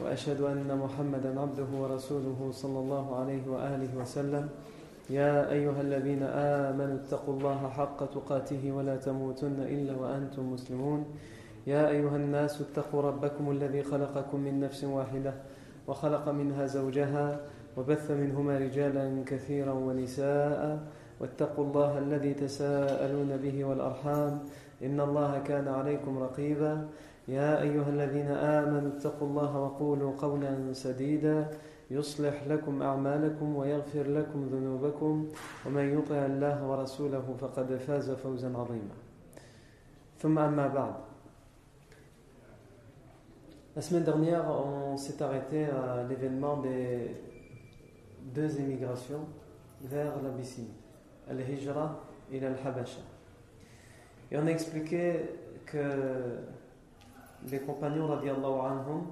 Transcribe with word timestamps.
وأشهد 0.00 0.40
أن 0.40 0.78
محمدا 0.78 1.40
عبده 1.40 1.70
ورسوله 1.80 2.50
صلى 2.52 2.78
الله 2.78 3.16
عليه 3.16 3.44
وآله 3.48 3.92
وسلم. 3.96 4.48
يا 5.10 5.50
أيها 5.50 5.80
الذين 5.80 6.22
آمنوا 6.22 6.96
اتقوا 7.04 7.34
الله 7.34 7.68
حق 7.68 8.00
تقاته 8.14 8.72
ولا 8.72 8.96
تموتن 8.96 9.60
إلا 9.60 9.92
وأنتم 9.96 10.52
مسلمون. 10.52 11.04
يا 11.66 11.88
أيها 11.88 12.16
الناس 12.16 12.60
اتقوا 12.60 13.02
ربكم 13.02 13.50
الذي 13.50 13.82
خلقكم 13.82 14.40
من 14.40 14.60
نفس 14.60 14.84
واحدة 14.84 15.34
وخلق 15.88 16.28
منها 16.28 16.66
زوجها 16.66 17.40
وبث 17.76 18.10
منهما 18.10 18.58
رجالا 18.58 19.24
كثيرا 19.26 19.72
ونساء. 19.72 20.78
واتقوا 21.20 21.64
الله 21.64 21.98
الذي 21.98 22.34
تساءلون 22.34 23.36
به 23.36 23.64
والأرحام. 23.64 24.32
إن 24.82 25.00
الله 25.00 25.38
كان 25.38 25.68
عليكم 25.68 26.18
رقيبا. 26.18 26.88
يا 27.28 27.62
أيها 27.62 27.88
الذين 27.88 28.26
آمنوا 28.28 28.96
اتقوا 28.96 29.28
الله 29.28 29.58
وقولوا 29.58 30.12
قولا 30.18 30.72
سديدا 30.72 31.50
يصلح 31.90 32.46
لكم 32.46 32.82
أعمالكم 32.82 33.56
ويغفر 33.56 34.06
لكم 34.08 34.48
ذنوبكم 34.52 35.28
ومن 35.66 35.98
يطع 35.98 36.26
الله 36.26 36.68
ورسوله 36.68 37.36
فقد 37.40 37.76
فاز 37.76 38.10
فوزا 38.10 38.48
عظيما 38.56 38.94
ثم 40.18 40.38
أما 40.38 40.66
بعد 40.68 40.94
La 43.76 43.82
semaine 43.82 44.04
dernière, 44.04 44.44
on 44.48 44.96
s'est 44.96 45.20
arrêté 45.20 45.64
à 45.64 46.04
l'événement 46.08 46.58
des 46.58 47.10
deux 48.32 48.60
émigrations 48.60 49.26
vers 49.82 50.22
l'Abyssinie, 50.22 50.76
Al-Hijra 51.28 52.00
et 52.30 52.46
Al-Habasha. 52.46 53.00
Et 54.30 54.38
on 54.38 54.46
a 54.46 54.50
expliqué 54.52 55.22
que 55.66 56.38
les 57.50 57.60
compagnons 57.60 58.10
anhum, 58.12 59.06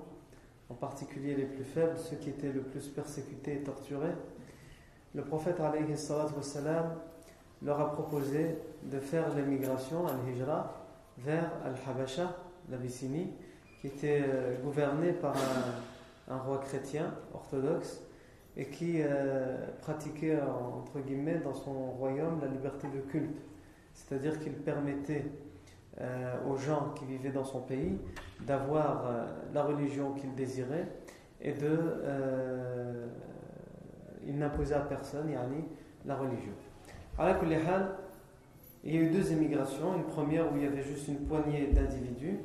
en 0.71 0.75
particulier 0.75 1.35
les 1.35 1.45
plus 1.45 1.65
faibles, 1.65 1.99
ceux 1.99 2.17
qui 2.17 2.31
étaient 2.31 2.53
le 2.53 2.63
plus 2.63 2.89
persécutés 2.89 3.57
et 3.57 3.63
torturés, 3.63 4.15
le 5.15 5.23
prophète 5.23 5.61
alayhi 5.61 5.95
leur 7.63 7.81
a 7.81 7.93
proposé 7.93 8.57
de 8.85 8.99
faire 8.99 9.35
l'émigration, 9.35 10.07
al-Hijra, 10.07 10.83
vers 11.19 11.51
Al-Habasha, 11.65 12.37
l'Abyssinie, 12.71 13.31
qui 13.81 13.89
était 13.89 14.25
gouverné 14.65 15.13
par 15.13 15.35
un, 15.37 16.35
un, 16.35 16.39
roi 16.39 16.59
chrétien 16.59 17.15
orthodoxe 17.35 18.01
et 18.57 18.67
qui 18.67 18.97
euh, 18.99 19.57
pratiquait, 19.81 20.39
entre 20.41 21.01
guillemets, 21.01 21.39
dans 21.39 21.55
son 21.55 21.91
royaume 21.93 22.41
la 22.41 22.49
liberté 22.49 22.89
de 22.89 23.01
culte. 23.01 23.41
C'est-à-dire 23.95 24.39
qu'il 24.41 24.55
permettait 24.55 25.25
euh, 26.01 26.35
aux 26.49 26.57
gens 26.57 26.95
qui 26.97 27.05
vivaient 27.05 27.31
dans 27.31 27.45
son 27.45 27.61
pays 27.61 27.99
d'avoir 28.41 29.07
euh, 29.07 29.27
la 29.53 29.63
religion 29.63 30.13
qu'ils 30.13 30.35
désiraient 30.35 30.89
et 31.41 31.53
de. 31.53 31.69
Euh, 31.71 33.07
il 34.27 34.39
n'imposait 34.39 34.75
à 34.75 34.81
personne, 34.81 35.29
yani, 35.31 35.65
la 36.07 36.15
religion. 36.15 36.53
À 37.19 37.37
il 38.85 38.95
y 38.95 38.99
a 38.99 39.01
eu 39.01 39.11
deux 39.11 39.33
émigrations. 39.33 39.95
Une 39.97 40.05
première 40.05 40.53
où 40.53 40.57
il 40.57 40.65
y 40.65 40.67
avait 40.67 40.83
juste 40.83 41.09
une 41.09 41.27
poignée 41.27 41.69
d'individus 41.69 42.39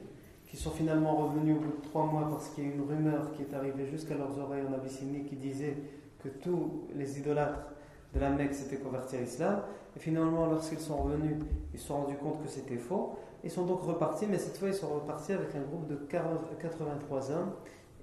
qui 0.48 0.58
sont 0.58 0.72
finalement 0.72 1.16
revenus 1.16 1.58
au 1.58 1.60
bout 1.60 1.78
de 1.78 1.82
trois 1.84 2.06
mois 2.06 2.28
parce 2.30 2.50
qu'il 2.50 2.64
y 2.64 2.68
a 2.68 2.70
eu 2.70 2.74
une 2.74 2.88
rumeur 2.88 3.32
qui 3.34 3.44
est 3.44 3.54
arrivée 3.54 3.86
jusqu'à 3.86 4.16
leurs 4.16 4.38
oreilles 4.40 4.64
en 4.68 4.74
Abyssinie 4.74 5.24
qui 5.24 5.36
disait 5.36 5.78
que 6.24 6.30
tous 6.30 6.88
les 6.96 7.20
idolâtres 7.20 7.68
de 8.14 8.20
la 8.20 8.30
Mecque 8.30 8.54
s'étaient 8.54 8.78
convertis 8.78 9.18
à 9.18 9.22
l'islam. 9.22 9.62
Et 9.96 10.00
finalement, 10.00 10.46
lorsqu'ils 10.46 10.80
sont 10.80 10.98
revenus, 10.98 11.38
ils 11.74 11.80
se 11.80 11.88
sont 11.88 12.02
rendus 12.02 12.18
compte 12.18 12.42
que 12.44 12.50
c'était 12.50 12.78
faux. 12.78 13.18
Ils 13.44 13.52
sont 13.52 13.66
donc 13.66 13.82
repartis, 13.82 14.26
mais 14.28 14.38
cette 14.38 14.58
fois, 14.58 14.68
ils 14.68 14.74
sont 14.74 14.94
repartis 14.94 15.34
avec 15.34 15.56
un 15.56 15.62
groupe 15.62 15.88
de 15.88 15.96
83 15.96 17.32
hommes 17.32 17.54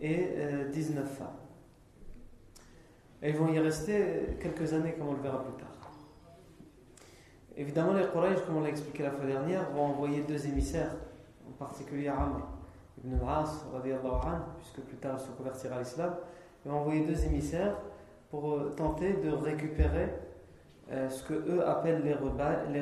et 0.00 0.28
19 0.72 1.06
femmes. 1.06 1.26
Et 3.22 3.30
ils 3.30 3.36
vont 3.36 3.52
y 3.52 3.58
rester 3.58 4.36
quelques 4.40 4.72
années, 4.72 4.92
comme 4.92 5.08
on 5.08 5.12
le 5.14 5.22
verra 5.22 5.42
plus 5.42 5.54
tard. 5.54 5.74
Évidemment, 7.56 7.92
les 7.92 8.06
Quraysh, 8.06 8.40
comme 8.46 8.56
on 8.56 8.62
l'a 8.62 8.68
expliqué 8.68 9.04
la 9.04 9.10
fois 9.10 9.26
dernière, 9.26 9.70
vont 9.70 9.82
envoyer 9.82 10.22
deux 10.22 10.46
émissaires, 10.46 10.94
en 11.48 11.52
particulier 11.52 12.08
Amr 12.08 12.40
ibn 13.04 13.14
al-As, 13.14 13.66
puisque 14.58 14.80
plus 14.80 14.96
tard 14.96 15.16
il 15.18 15.24
se 15.24 15.30
convertira 15.30 15.76
à 15.76 15.78
l'islam. 15.80 16.14
Ils 16.64 16.70
vont 16.70 16.78
envoyer 16.78 17.06
deux 17.06 17.24
émissaires 17.24 17.76
pour 18.30 18.74
tenter 18.76 19.14
de 19.14 19.30
récupérer 19.30 20.12
euh, 20.90 21.08
ce 21.08 21.22
que 21.22 21.34
eux 21.34 21.66
appellent 21.66 22.02
les 22.02 22.14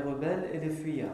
rebelles 0.01 0.49
et 0.53 0.59
les 0.59 0.71
fuyards. 0.71 1.09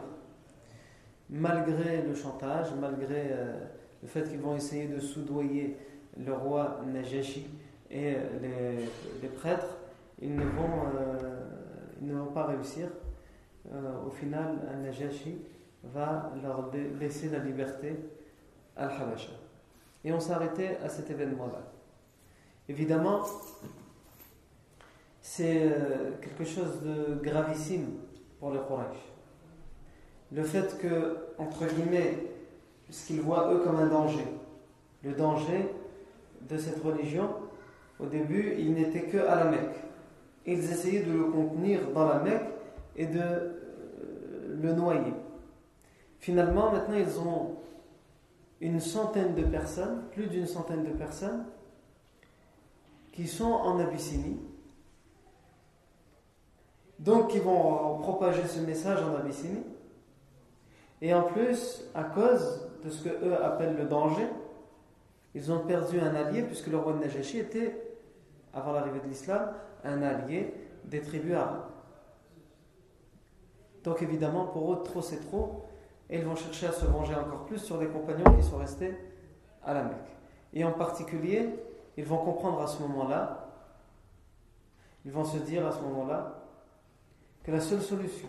Malgré 1.29 2.01
le 2.01 2.15
chantage, 2.15 2.67
malgré 2.79 3.27
euh, 3.31 3.53
le 4.01 4.07
fait 4.07 4.27
qu'ils 4.27 4.39
vont 4.39 4.55
essayer 4.55 4.87
de 4.87 4.99
soudoyer 4.99 5.77
le 6.17 6.33
roi 6.33 6.81
Najashi 6.87 7.47
et 7.91 8.15
les, 8.41 8.89
les 9.21 9.27
prêtres, 9.27 9.77
ils 10.21 10.35
ne 10.35 10.43
vont, 10.43 10.87
euh, 10.95 12.25
pas 12.33 12.45
réussir. 12.45 12.87
au 14.05 14.09
final, 14.09 14.57
Najashi 14.81 15.37
va 15.83 16.31
leur 16.41 16.71
laisser 16.99 17.29
la 17.29 17.39
liberté 17.39 17.95
à 18.75 18.87
Al-Habasha. 18.87 19.31
Et 20.03 20.11
on 20.11 20.19
s'est 20.19 20.33
arrêté 20.33 20.77
à 20.77 20.89
cet 20.89 21.09
événement-là. 21.09 21.61
Évidemment, 22.67 23.21
c'est 25.21 25.71
quelque 26.21 26.45
chose 26.45 26.81
de 26.81 27.19
gravissime 27.21 27.99
pour 28.39 28.51
les 28.51 28.59
Quraysh. 28.59 29.08
Le 30.31 30.43
fait 30.43 30.77
que, 30.77 31.17
entre 31.37 31.65
guillemets, 31.65 32.27
ce 32.89 33.07
qu'ils 33.07 33.21
voient 33.21 33.53
eux 33.53 33.59
comme 33.59 33.77
un 33.77 33.87
danger, 33.87 34.25
le 35.03 35.13
danger 35.13 35.69
de 36.47 36.57
cette 36.57 36.83
religion, 36.83 37.29
au 37.99 38.05
début, 38.05 38.55
il 38.57 38.73
n'était 38.73 39.03
que 39.03 39.17
à 39.17 39.35
la 39.35 39.45
Mecque. 39.45 39.75
Ils 40.45 40.59
essayaient 40.59 41.03
de 41.03 41.11
le 41.11 41.25
contenir 41.25 41.91
dans 41.91 42.07
la 42.07 42.19
Mecque 42.19 42.49
et 42.95 43.07
de 43.07 43.59
le 44.61 44.73
noyer. 44.73 45.13
Finalement, 46.19 46.71
maintenant, 46.71 46.97
ils 46.97 47.19
ont 47.19 47.55
une 48.61 48.79
centaine 48.79 49.35
de 49.35 49.43
personnes, 49.43 50.03
plus 50.11 50.27
d'une 50.27 50.47
centaine 50.47 50.83
de 50.83 50.91
personnes, 50.91 51.45
qui 53.11 53.27
sont 53.27 53.51
en 53.51 53.79
Abyssinie 53.79 54.39
donc, 56.99 57.33
ils 57.33 57.41
vont 57.41 57.97
propager 57.99 58.45
ce 58.45 58.59
message 58.59 58.99
en 59.01 59.15
Abyssinie. 59.15 59.63
Et 61.01 61.13
en 61.13 61.23
plus, 61.23 61.83
à 61.95 62.03
cause 62.03 62.67
de 62.83 62.89
ce 62.89 63.07
que 63.07 63.25
eux 63.25 63.43
appellent 63.43 63.77
le 63.77 63.85
danger, 63.85 64.27
ils 65.33 65.51
ont 65.51 65.59
perdu 65.59 65.99
un 65.99 66.13
allié, 66.15 66.43
puisque 66.43 66.67
le 66.67 66.77
roi 66.77 66.93
de 66.93 66.99
Najashi 66.99 67.39
était, 67.39 67.97
avant 68.53 68.73
l'arrivée 68.73 68.99
de 68.99 69.07
l'islam, 69.07 69.53
un 69.83 70.01
allié 70.01 70.53
des 70.85 71.01
tribus 71.01 71.35
arabes. 71.35 71.65
Donc 73.83 74.01
évidemment, 74.01 74.45
pour 74.45 74.73
eux, 74.73 74.83
trop 74.83 75.01
c'est 75.01 75.19
trop, 75.19 75.65
et 76.09 76.17
ils 76.17 76.25
vont 76.25 76.35
chercher 76.35 76.67
à 76.67 76.71
se 76.71 76.85
venger 76.85 77.15
encore 77.15 77.45
plus 77.45 77.59
sur 77.59 77.79
les 77.79 77.87
compagnons 77.87 78.35
qui 78.35 78.43
sont 78.43 78.57
restés 78.57 78.97
à 79.63 79.73
la 79.73 79.83
Mecque. 79.83 80.17
Et 80.53 80.63
en 80.63 80.71
particulier, 80.71 81.49
ils 81.95 82.05
vont 82.05 82.17
comprendre 82.17 82.61
à 82.61 82.67
ce 82.67 82.81
moment-là, 82.81 83.47
ils 85.05 85.11
vont 85.11 85.23
se 85.23 85.37
dire 85.37 85.65
à 85.65 85.71
ce 85.71 85.79
moment-là, 85.81 86.43
que 87.43 87.51
la 87.51 87.61
seule 87.61 87.81
solution 87.81 88.27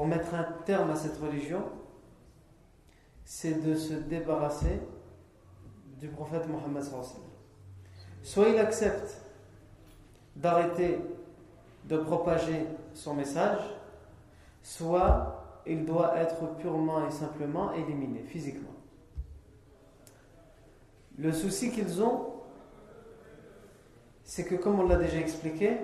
pour 0.00 0.06
mettre 0.06 0.32
un 0.32 0.44
terme 0.64 0.90
à 0.92 0.96
cette 0.96 1.18
religion, 1.18 1.62
c'est 3.22 3.62
de 3.62 3.74
se 3.74 3.92
débarrasser 3.92 4.80
du 5.98 6.08
prophète 6.08 6.48
Mohammed. 6.48 6.82
Soit 8.22 8.48
il 8.48 8.58
accepte 8.58 9.20
d'arrêter 10.36 11.00
de 11.84 11.98
propager 11.98 12.64
son 12.94 13.12
message, 13.12 13.60
soit 14.62 15.60
il 15.66 15.84
doit 15.84 16.16
être 16.16 16.56
purement 16.56 17.06
et 17.06 17.10
simplement 17.10 17.70
éliminé 17.74 18.22
physiquement. 18.22 18.72
Le 21.18 21.30
souci 21.30 21.70
qu'ils 21.72 22.02
ont, 22.02 22.36
c'est 24.24 24.46
que 24.46 24.54
comme 24.54 24.80
on 24.80 24.88
l'a 24.88 24.96
déjà 24.96 25.18
expliqué, 25.18 25.76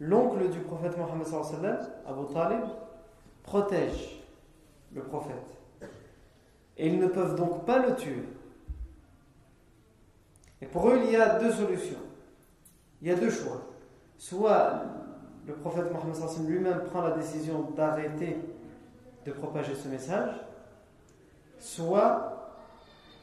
l'oncle 0.00 0.48
du 0.48 0.60
prophète 0.60 0.96
Mohammed 0.96 1.26
Abu 2.06 2.32
Talib, 2.32 2.64
protège 3.44 4.24
le 4.92 5.02
prophète. 5.02 5.36
Et 6.76 6.88
ils 6.88 6.98
ne 6.98 7.06
peuvent 7.06 7.36
donc 7.36 7.64
pas 7.64 7.86
le 7.86 7.94
tuer. 7.94 8.24
Et 10.60 10.66
pour 10.66 10.88
eux, 10.88 11.00
il 11.04 11.12
y 11.12 11.16
a 11.16 11.38
deux 11.38 11.52
solutions. 11.52 11.98
Il 13.00 13.08
y 13.08 13.10
a 13.12 13.14
deux 13.14 13.30
choix. 13.30 13.60
Soit 14.18 14.82
le 15.46 15.54
prophète 15.54 15.92
Mohammed 15.92 16.48
lui-même 16.48 16.84
prend 16.84 17.02
la 17.02 17.12
décision 17.12 17.70
d'arrêter 17.76 18.38
de 19.26 19.32
propager 19.32 19.74
ce 19.74 19.88
message, 19.88 20.34
soit 21.58 22.34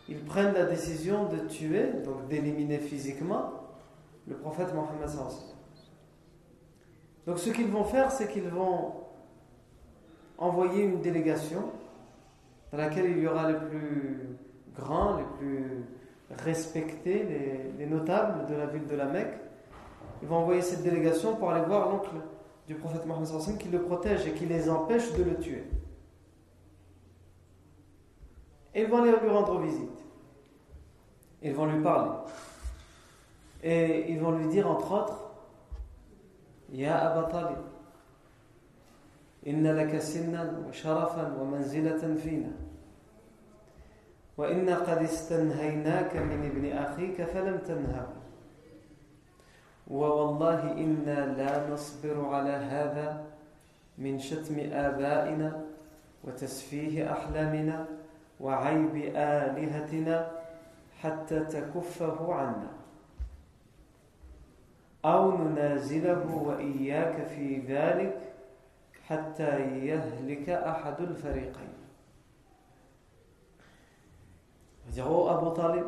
ils 0.08 0.24
prennent 0.24 0.54
la 0.54 0.66
décision 0.66 1.26
de 1.26 1.40
tuer, 1.48 1.94
donc 2.06 2.28
d'éliminer 2.28 2.80
physiquement, 2.80 3.52
le 4.28 4.36
prophète 4.36 4.74
Mohammed. 4.74 5.10
Donc 7.26 7.40
ce 7.40 7.50
qu'ils 7.50 7.68
vont 7.68 7.84
faire, 7.84 8.12
c'est 8.12 8.32
qu'ils 8.32 8.50
vont 8.50 9.01
envoyer 10.42 10.84
une 10.84 11.02
délégation 11.02 11.64
dans 12.72 12.78
laquelle 12.78 13.12
il 13.12 13.20
y 13.20 13.28
aura 13.28 13.50
les 13.50 13.58
plus 13.58 14.38
grands, 14.76 15.18
les 15.18 15.24
plus 15.38 15.86
respectés, 16.44 17.72
les, 17.78 17.86
notables 17.86 18.48
de 18.48 18.56
la 18.56 18.66
ville 18.66 18.88
de 18.88 18.96
la 18.96 19.06
Mecque. 19.06 19.38
Ils 20.22 20.28
vont 20.28 20.38
envoyer 20.38 20.62
cette 20.62 20.84
délégation 20.84 21.36
pour 21.36 21.52
aller 21.52 21.66
voir 21.66 21.90
l'oncle 21.90 22.16
du 22.68 22.76
prophète 22.76 23.06
Mohammed 23.06 23.58
qui 23.58 23.70
le 23.70 23.82
protège 23.82 24.26
et 24.28 24.32
qui 24.32 24.46
les 24.46 24.70
empêche 24.70 25.14
de 25.14 25.24
le 25.24 25.38
tuer. 25.38 25.64
Ils 28.74 28.88
vont 28.88 29.04
aller 29.04 29.14
lui 29.22 29.30
rendre 29.30 29.60
visite. 29.60 30.06
Ils 31.44 31.54
vont 31.54 31.66
lui 31.66 31.82
parler. 31.82 32.12
Et 33.64 34.12
ils 34.12 34.20
vont 34.20 34.32
lui 34.32 34.48
dire 34.48 34.70
entre 34.70 34.92
autres 34.92 35.32
Ya 36.72 36.98
Aba 36.98 37.28
Talib, 37.30 37.58
إن 39.48 39.68
لك 39.68 39.98
سنا 39.98 40.64
وشرفا 40.68 41.38
ومنزلة 41.42 42.16
فينا. 42.16 42.52
وإنا 44.38 44.76
قد 44.76 44.98
استنهيناك 44.98 46.16
من 46.16 46.46
ابن 46.46 46.72
أخيك 46.78 47.24
فلم 47.24 47.58
تنهه. 47.58 48.14
ووالله 49.88 50.72
إنا 50.72 51.36
لا 51.38 51.74
نصبر 51.74 52.26
على 52.26 52.52
هذا 52.52 53.26
من 53.98 54.20
شتم 54.20 54.60
آبائنا 54.60 55.66
وتسفيه 56.24 57.12
أحلامنا 57.12 57.86
وعيب 58.40 58.96
آلهتنا 59.16 60.32
حتى 61.02 61.40
تكفه 61.40 62.34
عنا. 62.34 62.72
أو 65.06 65.38
ننازله 65.38 66.36
وإياك 66.36 67.28
في 67.28 67.60
ذلك 67.60 68.31
حتى 69.11 69.61
يهلك 69.87 70.49
أحد 70.49 71.01
الفريقين 71.01 71.87
dire 74.91 75.07
oh 75.11 75.29
Abu 75.29 75.55
Talib 75.55 75.85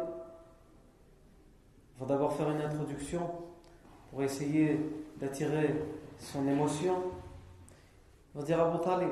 il 1.95 1.99
faut 1.99 2.05
d'abord 2.05 2.33
faire 2.33 2.51
une 2.51 2.61
introduction 2.61 3.21
pour 4.11 4.23
essayer 4.23 4.79
d'attirer 5.17 5.75
son 6.19 6.47
émotion 6.47 6.95
il 8.35 8.41
va 8.41 8.45
dire 8.45 8.61
Abu 8.61 8.83
Talib 8.85 9.11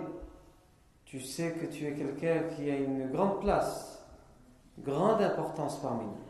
tu 1.05 1.21
sais 1.21 1.53
que 1.53 1.67
tu 1.67 1.87
es 1.87 1.95
quelqu'un 1.95 2.49
qui 2.55 2.71
a 2.71 2.77
une 2.77 3.11
grande 3.11 3.41
place 3.41 4.05
grande 4.79 5.23
importance 5.23 5.81
parmi 5.81 6.05
nous 6.05 6.27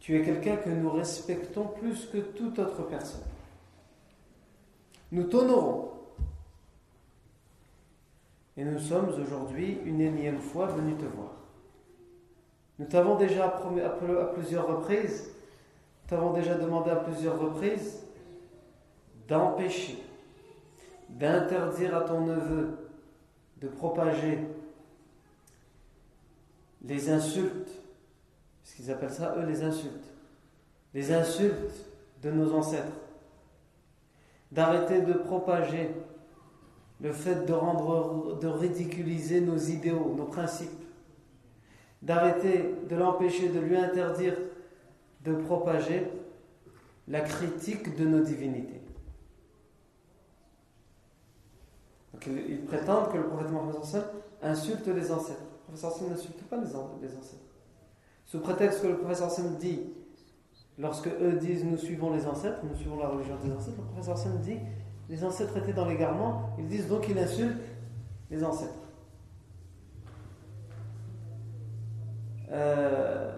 tu 0.00 0.16
es 0.18 0.22
quelqu'un 0.22 0.56
que 0.56 0.70
nous 0.70 0.90
respectons 0.90 1.68
plus 1.68 2.06
que 2.06 2.18
toute 2.18 2.58
autre 2.58 2.82
personne 2.82 3.22
nous 5.12 5.24
t'honorons 5.24 5.92
et 8.57 8.65
nous 8.65 8.79
sommes 8.79 9.09
aujourd'hui 9.21 9.79
une 9.85 10.01
énième 10.01 10.39
fois 10.39 10.65
venus 10.65 10.97
te 10.97 11.05
voir. 11.05 11.33
Nous 12.79 12.85
t'avons 12.85 13.15
déjà 13.15 13.45
appelé 13.45 13.81
à 13.83 14.25
plusieurs 14.25 14.67
reprises, 14.67 15.31
t'avons 16.07 16.33
déjà 16.33 16.55
demandé 16.55 16.89
à 16.89 16.95
plusieurs 16.95 17.39
reprises 17.39 18.03
d'empêcher, 19.27 20.03
d'interdire 21.09 21.95
à 21.95 22.01
ton 22.01 22.21
neveu 22.21 22.89
de 23.61 23.67
propager 23.67 24.39
les 26.83 27.09
insultes, 27.09 27.71
ce 28.63 28.75
qu'ils 28.75 28.91
appellent 28.91 29.11
ça, 29.11 29.35
eux, 29.37 29.45
les 29.45 29.63
insultes, 29.63 30.13
les 30.93 31.11
insultes 31.11 31.85
de 32.21 32.31
nos 32.31 32.53
ancêtres, 32.53 32.97
d'arrêter 34.51 35.01
de 35.01 35.13
propager 35.13 35.91
le 37.01 37.11
fait 37.13 37.45
de 37.45 37.53
rendre, 37.53 38.39
de 38.39 38.47
ridiculiser 38.47 39.41
nos 39.41 39.57
idéaux, 39.57 40.13
nos 40.15 40.25
principes, 40.25 40.69
d'arrêter, 42.01 42.75
de 42.89 42.95
l'empêcher, 42.95 43.49
de 43.49 43.59
lui 43.59 43.77
interdire 43.77 44.35
de 45.23 45.35
propager 45.35 46.07
la 47.07 47.21
critique 47.21 47.95
de 47.95 48.05
nos 48.05 48.23
divinités. 48.23 48.81
ils 52.25 52.65
prétendent 52.65 53.11
que 53.11 53.17
le 53.17 53.27
prophète 53.27 53.51
Mohammed 53.51 53.75
insulte 54.41 54.87
les 54.87 55.11
ancêtres. 55.11 55.39
Le 55.69 55.77
prophète 55.77 56.09
n'insulte 56.09 56.43
pas 56.43 56.57
les 56.57 56.75
ancêtres. 56.75 57.43
Sous 58.25 58.39
prétexte 58.39 58.81
que 58.81 58.87
le 58.87 58.97
prophète 58.97 59.57
dit, 59.59 59.81
lorsque 60.77 61.07
eux 61.07 61.37
disent 61.39 61.63
nous 61.63 61.77
suivons 61.77 62.13
les 62.13 62.25
ancêtres, 62.25 62.59
nous 62.63 62.75
suivons 62.75 62.97
la 62.97 63.07
religion 63.07 63.37
des 63.43 63.51
ancêtres, 63.51 63.77
le 63.77 64.01
prophète 64.01 64.41
dit 64.41 64.57
les 65.09 65.23
ancêtres 65.23 65.57
étaient 65.57 65.73
dans 65.73 65.85
l'égarement, 65.85 66.49
ils 66.59 66.67
disent 66.67 66.87
donc 66.87 67.05
qu'il 67.05 67.17
insulte 67.17 67.57
les 68.29 68.43
ancêtres. 68.43 68.73
Euh, 72.51 73.31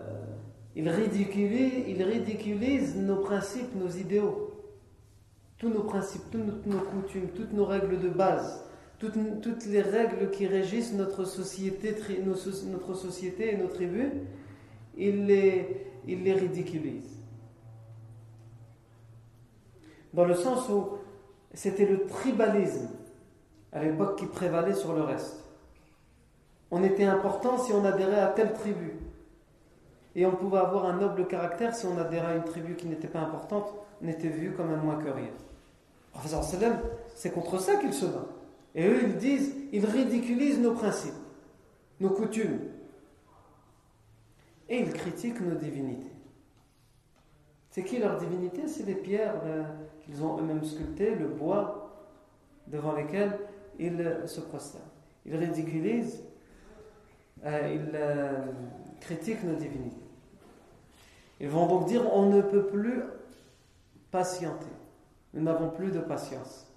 il, 0.75 0.89
ridiculise, 0.89 2.95
nos 2.95 3.17
principes, 3.17 3.75
nos 3.75 3.89
idéaux, 3.89 4.51
tous 5.57 5.69
nos 5.69 5.83
principes, 5.83 6.23
toutes 6.31 6.65
nos 6.65 6.79
coutumes, 6.79 7.29
toutes 7.35 7.53
nos 7.53 7.65
règles 7.65 7.99
de 7.99 8.09
base, 8.09 8.65
toutes, 8.97 9.15
les 9.67 9.81
règles 9.81 10.31
qui 10.31 10.47
régissent 10.47 10.93
notre 10.93 11.25
société, 11.25 11.95
notre 12.25 12.93
société 12.93 13.53
et 13.53 13.57
nos 13.57 13.67
tribus, 13.67 14.11
il 14.97 15.25
les, 15.25 15.85
il 16.07 16.23
les 16.23 16.33
ridiculise. 16.33 17.19
Dans 20.13 20.25
le 20.25 20.33
sens 20.33 20.67
où 20.69 20.98
c'était 21.59 21.85
le 21.85 22.05
tribalisme 22.05 22.87
à 23.73 23.83
l'époque 23.83 24.17
qui 24.17 24.25
prévalait 24.27 24.73
sur 24.73 24.93
le 24.93 25.01
reste. 25.01 25.43
On 26.71 26.85
était 26.85 27.03
important 27.03 27.57
si 27.57 27.73
on 27.73 27.83
adhérait 27.83 28.21
à 28.21 28.27
telle 28.27 28.53
tribu. 28.53 28.93
Et 30.15 30.25
on 30.25 30.31
pouvait 30.31 30.59
avoir 30.59 30.85
un 30.85 30.95
noble 30.95 31.27
caractère 31.27 31.75
si 31.75 31.85
on 31.85 31.97
adhérait 31.97 32.31
à 32.31 32.35
une 32.37 32.45
tribu 32.45 32.77
qui 32.77 32.87
n'était 32.87 33.09
pas 33.09 33.19
importante, 33.19 33.73
on 34.01 34.07
était 34.07 34.29
vu 34.29 34.53
comme 34.53 34.71
un 34.71 34.77
moins 34.77 35.03
que 35.03 35.09
rien. 35.09 35.33
Professeur 36.13 36.45
Salem, 36.45 36.79
c'est 37.13 37.33
contre 37.33 37.59
ça 37.59 37.75
qu'il 37.75 37.91
se 37.91 38.05
bat. 38.05 38.25
Et 38.73 38.87
eux, 38.87 39.03
ils 39.03 39.17
disent, 39.17 39.53
ils 39.73 39.85
ridiculisent 39.85 40.61
nos 40.61 40.75
principes, 40.75 41.11
nos 41.99 42.11
coutumes. 42.11 42.61
Et 44.69 44.79
ils 44.79 44.93
critiquent 44.93 45.41
nos 45.41 45.55
divinités. 45.55 46.18
C'est 47.79 47.85
qui 47.85 47.99
leur 47.99 48.17
divinité? 48.17 48.67
C'est 48.67 48.85
les 48.85 48.95
pierres 48.95 49.35
qu'ils 50.01 50.21
ont 50.21 50.37
eux-mêmes 50.37 50.65
sculptées, 50.65 51.15
le 51.15 51.27
bois 51.27 51.95
devant 52.67 52.91
lesquels 52.91 53.39
ils 53.79 54.05
se 54.25 54.41
prosternent. 54.41 54.83
Ils 55.25 55.37
ridiculisent, 55.37 56.21
euh, 57.45 57.73
ils 57.73 57.91
euh, 57.93 58.47
critiquent 58.99 59.45
nos 59.45 59.55
divinités. 59.55 60.03
Ils 61.39 61.47
vont 61.47 61.67
donc 61.67 61.87
dire 61.87 62.01
on 62.13 62.29
ne 62.29 62.41
peut 62.41 62.65
plus 62.65 63.01
patienter. 64.11 64.67
Nous 65.33 65.41
n'avons 65.41 65.69
plus 65.69 65.91
de 65.91 66.01
patience 66.01 66.67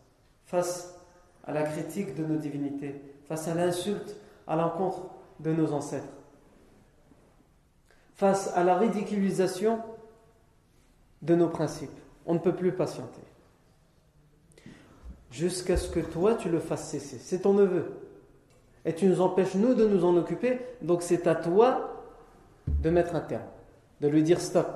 face 0.44 0.96
à 1.42 1.52
la 1.52 1.64
critique 1.64 2.14
de 2.14 2.24
nos 2.24 2.36
divinités, 2.36 3.02
face 3.24 3.48
à 3.48 3.54
l'insulte 3.54 4.14
à 4.46 4.54
l'encontre 4.54 5.10
de 5.40 5.52
nos 5.52 5.72
ancêtres, 5.72 6.14
face 8.14 8.52
à 8.54 8.62
la 8.62 8.78
ridiculisation 8.78 9.80
de 11.22 11.34
nos 11.34 11.48
principes. 11.48 11.90
On 12.26 12.34
ne 12.34 12.38
peut 12.38 12.54
plus 12.54 12.72
patienter. 12.72 13.22
Jusqu'à 15.30 15.76
ce 15.76 15.88
que 15.88 16.00
toi, 16.00 16.34
tu 16.34 16.48
le 16.48 16.60
fasses 16.60 16.90
cesser. 16.90 17.18
C'est 17.18 17.40
ton 17.40 17.54
neveu. 17.54 17.92
Et 18.84 18.94
tu 18.94 19.06
nous 19.06 19.20
empêches, 19.20 19.54
nous, 19.54 19.74
de 19.74 19.86
nous 19.86 20.04
en 20.04 20.16
occuper. 20.16 20.60
Donc 20.82 21.02
c'est 21.02 21.26
à 21.26 21.34
toi 21.34 22.04
de 22.66 22.90
mettre 22.90 23.14
un 23.14 23.20
terme. 23.20 23.42
De 24.00 24.08
lui 24.08 24.22
dire 24.22 24.40
stop. 24.40 24.66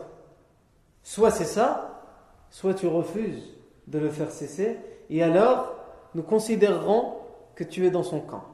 Soit 1.02 1.30
c'est 1.30 1.44
ça, 1.44 2.02
soit 2.50 2.74
tu 2.74 2.86
refuses 2.86 3.54
de 3.86 3.98
le 3.98 4.08
faire 4.08 4.30
cesser. 4.30 4.78
Et 5.10 5.22
alors, 5.22 5.74
nous 6.14 6.22
considérerons 6.22 7.16
que 7.54 7.64
tu 7.64 7.86
es 7.86 7.90
dans 7.90 8.02
son 8.02 8.20
camp. 8.20 8.44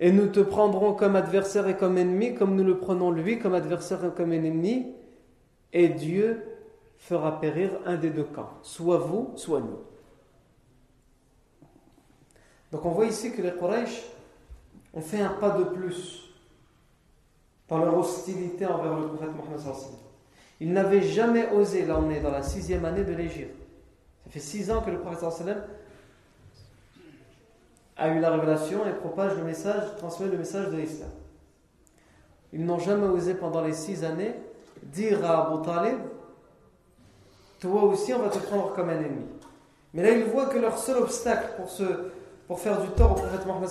Et 0.00 0.10
nous 0.10 0.26
te 0.26 0.40
prendrons 0.40 0.94
comme 0.94 1.14
adversaire 1.14 1.68
et 1.68 1.76
comme 1.76 1.98
ennemi, 1.98 2.34
comme 2.34 2.56
nous 2.56 2.64
le 2.64 2.78
prenons 2.78 3.10
lui 3.10 3.38
comme 3.38 3.54
adversaire 3.54 4.04
et 4.04 4.10
comme 4.10 4.32
ennemi, 4.32 4.94
et 5.72 5.88
Dieu 5.88 6.42
fera 6.98 7.40
périr 7.40 7.70
un 7.84 7.96
des 7.96 8.10
deux 8.10 8.24
camps, 8.24 8.50
soit 8.62 8.98
vous, 8.98 9.32
soit 9.36 9.60
nous. 9.60 9.80
Donc 12.70 12.84
on 12.84 12.90
voit 12.90 13.06
ici 13.06 13.32
que 13.32 13.42
les 13.42 13.52
Quraysh 13.52 14.02
ont 14.94 15.00
fait 15.00 15.20
un 15.20 15.30
pas 15.30 15.50
de 15.50 15.64
plus 15.64 16.30
par 17.68 17.84
leur 17.84 17.96
hostilité 17.96 18.66
envers 18.66 18.98
le 18.98 19.08
prophète 19.08 19.30
Mohammed. 19.34 19.76
Ils 20.60 20.72
n'avaient 20.72 21.02
jamais 21.02 21.50
osé, 21.50 21.84
là 21.86 21.98
on 21.98 22.10
est 22.10 22.20
dans 22.20 22.30
la 22.30 22.42
sixième 22.42 22.84
année 22.84 23.04
de 23.04 23.12
l'Égypte. 23.12 23.56
Ça 24.24 24.30
fait 24.30 24.40
six 24.40 24.70
ans 24.70 24.80
que 24.80 24.90
le 24.90 25.00
prophète 25.00 25.56
a 27.96 28.08
eu 28.08 28.20
la 28.20 28.30
révélation 28.30 28.86
et 28.86 28.92
propage 28.92 29.36
le 29.36 29.44
message, 29.44 29.96
transmet 29.96 30.28
le 30.28 30.38
message 30.38 30.70
de 30.70 30.76
l'islam. 30.76 31.10
Ils 32.52 32.64
n'ont 32.64 32.78
jamais 32.78 33.06
osé 33.06 33.34
pendant 33.34 33.62
les 33.62 33.72
six 33.72 34.04
années 34.04 34.34
dire 34.82 35.24
à 35.24 35.46
Abu 35.46 35.64
Talib 35.64 35.98
Toi 37.60 37.82
aussi, 37.84 38.12
on 38.14 38.20
va 38.20 38.28
te 38.28 38.38
prendre 38.38 38.72
comme 38.74 38.88
un 38.88 38.98
ennemi. 38.98 39.26
Mais 39.94 40.02
là, 40.02 40.10
ils 40.10 40.24
voient 40.24 40.46
que 40.46 40.58
leur 40.58 40.78
seul 40.78 40.98
obstacle 40.98 41.52
pour, 42.46 42.60
faire 42.60 42.80
du 42.80 42.88
tort 42.88 43.12
au 43.12 43.14
prophète 43.14 43.46
Mohammed, 43.46 43.68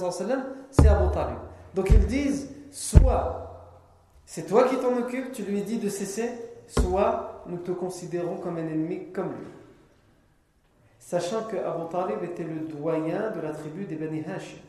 c'est 0.72 0.88
Abu 0.88 1.12
Talib. 1.14 1.38
Donc 1.76 1.90
ils 1.90 2.06
disent 2.06 2.50
Soit 2.72 3.52
c'est 4.26 4.48
toi 4.48 4.64
qui 4.70 4.78
t'en 4.78 4.98
occupes, 4.98 5.34
tu 5.34 5.44
lui 5.44 5.62
dis 5.62 5.78
de 5.78 5.90
cesser, 5.90 6.32
soit 6.66 7.44
nous 7.48 7.58
te 7.58 7.72
considérons 7.72 8.38
comme 8.38 8.56
un 8.56 8.66
ennemi 8.66 9.12
comme 9.12 9.28
lui. 9.28 9.48
Sachant 11.00 11.44
que 11.44 11.58
Abu 11.58 11.90
Talib 11.92 12.24
était 12.24 12.46
le 12.46 12.62
doyen 12.62 13.32
de 13.32 13.42
la 13.42 13.52
tribu 13.52 13.84
des 13.84 13.96
Bani 13.96 14.24
Hashim. 14.24 14.60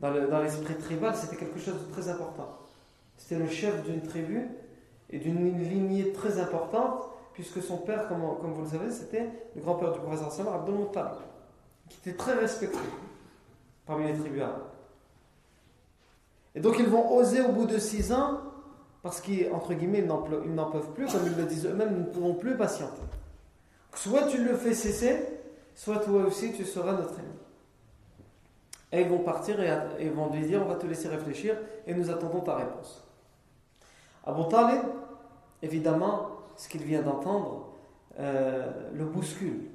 Dans 0.00 0.42
l'esprit 0.42 0.74
tribal, 0.74 1.14
c'était 1.16 1.36
quelque 1.36 1.58
chose 1.58 1.86
de 1.88 1.92
très 1.92 2.10
important. 2.10 2.57
C'était 3.18 3.38
le 3.38 3.48
chef 3.48 3.82
d'une 3.84 4.00
tribu 4.00 4.48
et 5.10 5.18
d'une 5.18 5.58
lignée 5.68 6.12
très 6.12 6.40
importante, 6.40 7.10
puisque 7.34 7.62
son 7.62 7.76
père, 7.76 8.08
comme, 8.08 8.20
vous 8.20 8.62
le 8.62 8.68
savez, 8.68 8.90
c'était 8.90 9.28
le 9.54 9.60
grand-père 9.60 9.92
du 9.92 9.98
professeur 9.98 10.52
Abdul 10.52 10.76
Muttalib, 10.76 11.18
qui 11.88 11.98
était 11.98 12.16
très 12.16 12.34
respecté 12.34 12.78
parmi 13.86 14.06
les 14.06 14.18
tribus 14.18 14.42
arabes. 14.42 14.62
Et 16.54 16.60
donc 16.60 16.76
ils 16.78 16.88
vont 16.88 17.14
oser 17.14 17.40
au 17.40 17.52
bout 17.52 17.66
de 17.66 17.78
six 17.78 18.12
ans, 18.12 18.40
parce 19.02 19.20
qu'entre 19.20 19.74
guillemets, 19.74 20.00
ils 20.00 20.54
n'en 20.54 20.70
peuvent 20.70 20.92
plus, 20.92 21.06
comme 21.06 21.26
ils 21.26 21.36
le 21.36 21.44
disent 21.44 21.66
eux-mêmes, 21.66 21.92
ils 21.92 22.00
ne 22.00 22.10
pourront 22.10 22.34
plus 22.34 22.56
patienter. 22.56 23.02
Soit 23.94 24.26
tu 24.28 24.42
le 24.42 24.54
fais 24.54 24.74
cesser, 24.74 25.24
soit 25.74 25.98
toi 25.98 26.24
aussi 26.24 26.52
tu 26.52 26.64
seras 26.64 26.92
notre 26.92 27.18
ennemi. 27.18 27.34
Et 28.92 29.02
ils 29.02 29.08
vont 29.08 29.18
partir 29.18 29.60
et, 29.60 29.70
ils 30.00 30.10
vont 30.10 30.32
lui 30.32 30.46
dire 30.46 30.62
on 30.62 30.68
va 30.68 30.76
te 30.76 30.86
laisser 30.86 31.08
réfléchir 31.08 31.56
et 31.86 31.94
nous 31.94 32.10
attendons 32.10 32.40
ta 32.40 32.56
réponse. 32.56 33.07
Abu 34.24 34.48
Talib, 34.48 34.82
évidemment, 35.62 36.28
ce 36.56 36.68
qu'il 36.68 36.82
vient 36.82 37.02
d'entendre, 37.02 37.68
euh, 38.18 38.90
le 38.92 39.04
bouscule. 39.04 39.70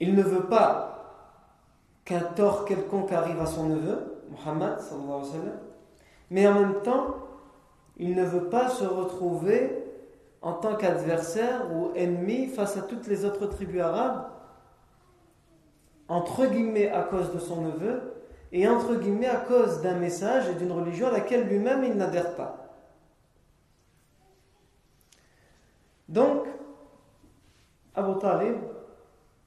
Il 0.00 0.14
ne 0.14 0.22
veut 0.22 0.46
pas 0.46 0.92
qu'un 2.04 2.20
tort 2.20 2.64
quelconque 2.64 3.12
arrive 3.12 3.40
à 3.40 3.46
son 3.46 3.68
neveu, 3.68 4.22
Muhammad, 4.30 4.80
mais 6.30 6.46
en 6.46 6.54
même 6.54 6.82
temps, 6.82 7.16
il 7.96 8.14
ne 8.14 8.24
veut 8.24 8.48
pas 8.48 8.68
se 8.68 8.84
retrouver 8.84 9.82
en 10.40 10.54
tant 10.54 10.76
qu'adversaire 10.76 11.66
ou 11.72 11.92
ennemi 11.94 12.48
face 12.48 12.76
à 12.76 12.82
toutes 12.82 13.06
les 13.06 13.24
autres 13.24 13.46
tribus 13.46 13.80
arabes, 13.80 14.28
entre 16.08 16.46
guillemets 16.46 16.90
à 16.90 17.02
cause 17.02 17.32
de 17.32 17.38
son 17.38 17.62
neveu, 17.62 18.00
et 18.52 18.68
entre 18.68 18.94
guillemets 18.96 19.26
à 19.26 19.38
cause 19.38 19.80
d'un 19.80 19.94
message 19.94 20.48
et 20.48 20.54
d'une 20.54 20.72
religion 20.72 21.08
à 21.08 21.10
laquelle 21.10 21.48
lui-même 21.48 21.82
il 21.84 21.94
n'adhère 21.94 22.36
pas. 22.36 22.58
Donc, 26.08 26.46
Abu 27.94 28.18
Talib, 28.20 28.56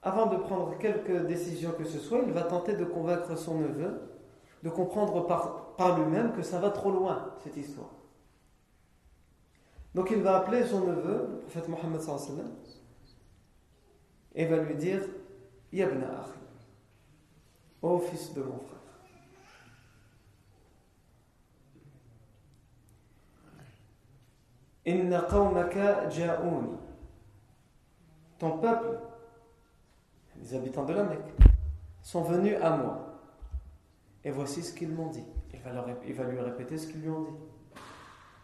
avant 0.02 0.26
de 0.26 0.38
prendre 0.38 0.78
quelque 0.80 1.26
décision 1.26 1.72
que 1.72 1.86
ce 1.86 2.00
soit, 2.00 2.22
il 2.26 2.34
va 2.34 2.44
tenter 2.44 2.74
de 2.76 2.86
convaincre 2.86 3.38
son 3.38 3.60
neveu 3.60 4.02
de 4.66 4.70
comprendre 4.72 5.28
par, 5.78 6.00
lui-même 6.00 6.34
que 6.34 6.42
ça 6.42 6.58
va 6.58 6.72
trop 6.72 6.90
loin, 6.90 7.34
cette 7.44 7.56
histoire. 7.56 7.92
Donc 9.94 10.10
il 10.10 10.24
va 10.24 10.38
appeler 10.38 10.66
son 10.66 10.82
neveu, 10.82 11.28
le 11.34 11.40
prophète 11.42 11.70
Mohammed 11.70 12.02
sallam, 12.02 12.52
et 14.34 14.46
va 14.46 14.58
lui 14.58 14.74
dire 14.74 15.02
Yabna 15.72 16.08
Akhi, 16.08 16.40
ô 17.84 18.00
fils 18.00 18.34
de 18.34 18.42
mon 18.42 18.58
frère. 18.58 18.85
Inna 24.86 25.22
qawmaka 25.22 26.10
ja'ouni. 26.10 26.78
Ton 28.38 28.58
peuple, 28.60 29.00
les 30.40 30.54
habitants 30.54 30.86
de 30.86 30.94
la 30.94 31.04
Mecque, 31.04 31.34
sont 32.02 32.22
venus 32.22 32.56
à 32.62 32.78
moi. 32.78 33.20
Et 34.24 34.32
voici 34.32 34.62
ce 34.62 34.74
qu'ils 34.74 34.92
m'ont 34.92 35.10
dit. 35.10 35.24
Il 36.08 36.14
va, 36.14 36.24
lui 36.26 36.40
répéter 36.40 36.78
ce 36.78 36.88
qu'ils 36.88 37.02
lui 37.02 37.10
ont 37.10 37.24
dit. 37.24 37.38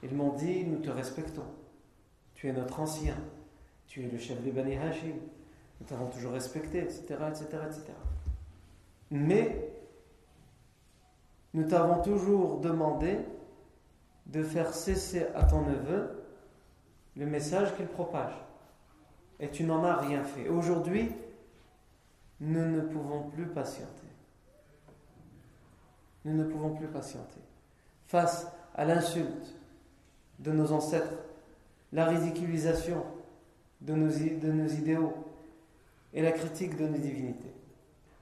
Ils 0.04 0.16
m'ont 0.16 0.34
dit, 0.34 0.66
nous 0.66 0.80
te 0.80 0.90
respectons. 0.90 1.46
Tu 2.34 2.48
es 2.48 2.54
notre 2.54 2.80
ancien. 2.80 3.16
Tu 3.86 4.04
es 4.04 4.10
le 4.10 4.18
chef 4.18 4.42
des 4.42 4.52
Bani 4.52 4.78
Hashim. 4.78 5.18
Nous 5.80 5.86
t'avons 5.86 6.08
toujours 6.08 6.32
respecté, 6.32 6.80
etc., 6.80 7.04
etc., 7.30 7.46
etc. 7.68 7.84
Mais 9.12 9.72
nous 11.54 11.68
t'avons 11.68 12.02
toujours 12.02 12.60
demandé 12.60 13.20
de 14.28 14.42
faire 14.42 14.74
cesser 14.74 15.26
à 15.36 15.44
ton 15.44 15.62
neveu 15.62 16.21
le 17.18 17.26
message 17.26 17.76
qu'il 17.76 17.88
propage. 17.88 18.34
Et 19.40 19.50
tu 19.50 19.64
n'en 19.64 19.84
as 19.84 19.96
rien 19.96 20.24
fait. 20.24 20.48
Aujourd'hui, 20.50 21.12
nous 22.40 22.66
ne 22.66 22.82
pouvons 22.82 23.24
plus 23.30 23.48
patienter. 23.48 24.08
Nous 26.26 26.34
ne 26.34 26.44
pouvons 26.44 26.76
plus 26.76 26.88
patienter. 26.88 27.40
Face 28.08 28.48
à 28.76 28.86
l'insulte, 28.86 29.56
de 30.42 30.52
nos 30.52 30.72
ancêtres, 30.72 31.14
la 31.94 32.06
ridiculisation 32.06 33.04
de 33.82 33.94
nos, 33.94 34.10
idéaux 34.10 35.14
et 36.14 36.22
la 36.22 36.32
critique 36.32 36.78
de 36.78 36.88
nos 36.88 36.98
divinités. 36.98 37.54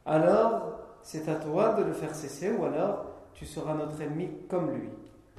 Alors, 0.05 0.79
c'est 1.01 1.27
à 1.29 1.35
toi 1.35 1.73
de 1.73 1.83
le 1.83 1.93
faire 1.93 2.13
cesser 2.13 2.51
ou 2.51 2.65
alors 2.65 3.05
tu 3.33 3.45
seras 3.45 3.73
notre 3.73 4.01
ennemi 4.01 4.29
comme 4.49 4.71
lui. 4.71 4.89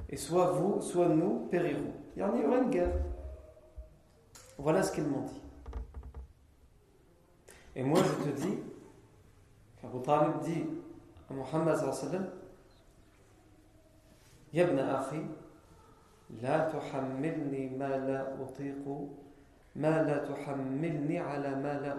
Et 0.09 0.17
soit 0.17 0.51
vous, 0.51 0.81
soit 0.81 1.07
nous 1.07 1.47
périrons. 1.51 1.93
Il 2.15 2.21
y 2.21 2.23
aura 2.23 2.57
une 2.57 2.69
guerre. 2.69 2.91
Voilà 4.61 4.83
ce 4.83 4.91
qu'elles 4.91 5.07
m'ont 5.07 5.21
dit. 5.23 5.41
Et 7.75 7.81
moi, 7.81 7.99
je 8.03 8.29
te 8.29 8.35
dis, 8.41 8.59
Abu 9.83 10.03
Talib 10.03 10.39
dit 10.43 10.65
à 11.27 11.33
Muhammad 11.33 11.77
sallam, 11.77 12.29
Yabna 14.53 14.99
akhi, 14.99 15.21
la 16.43 16.69
tuhammilni 16.69 17.71
ma 17.71 17.97
la 17.97 18.35
utiqu, 18.35 19.09
ma 19.75 19.95
ala 19.95 21.55
ma 21.55 21.73
la. 21.79 21.95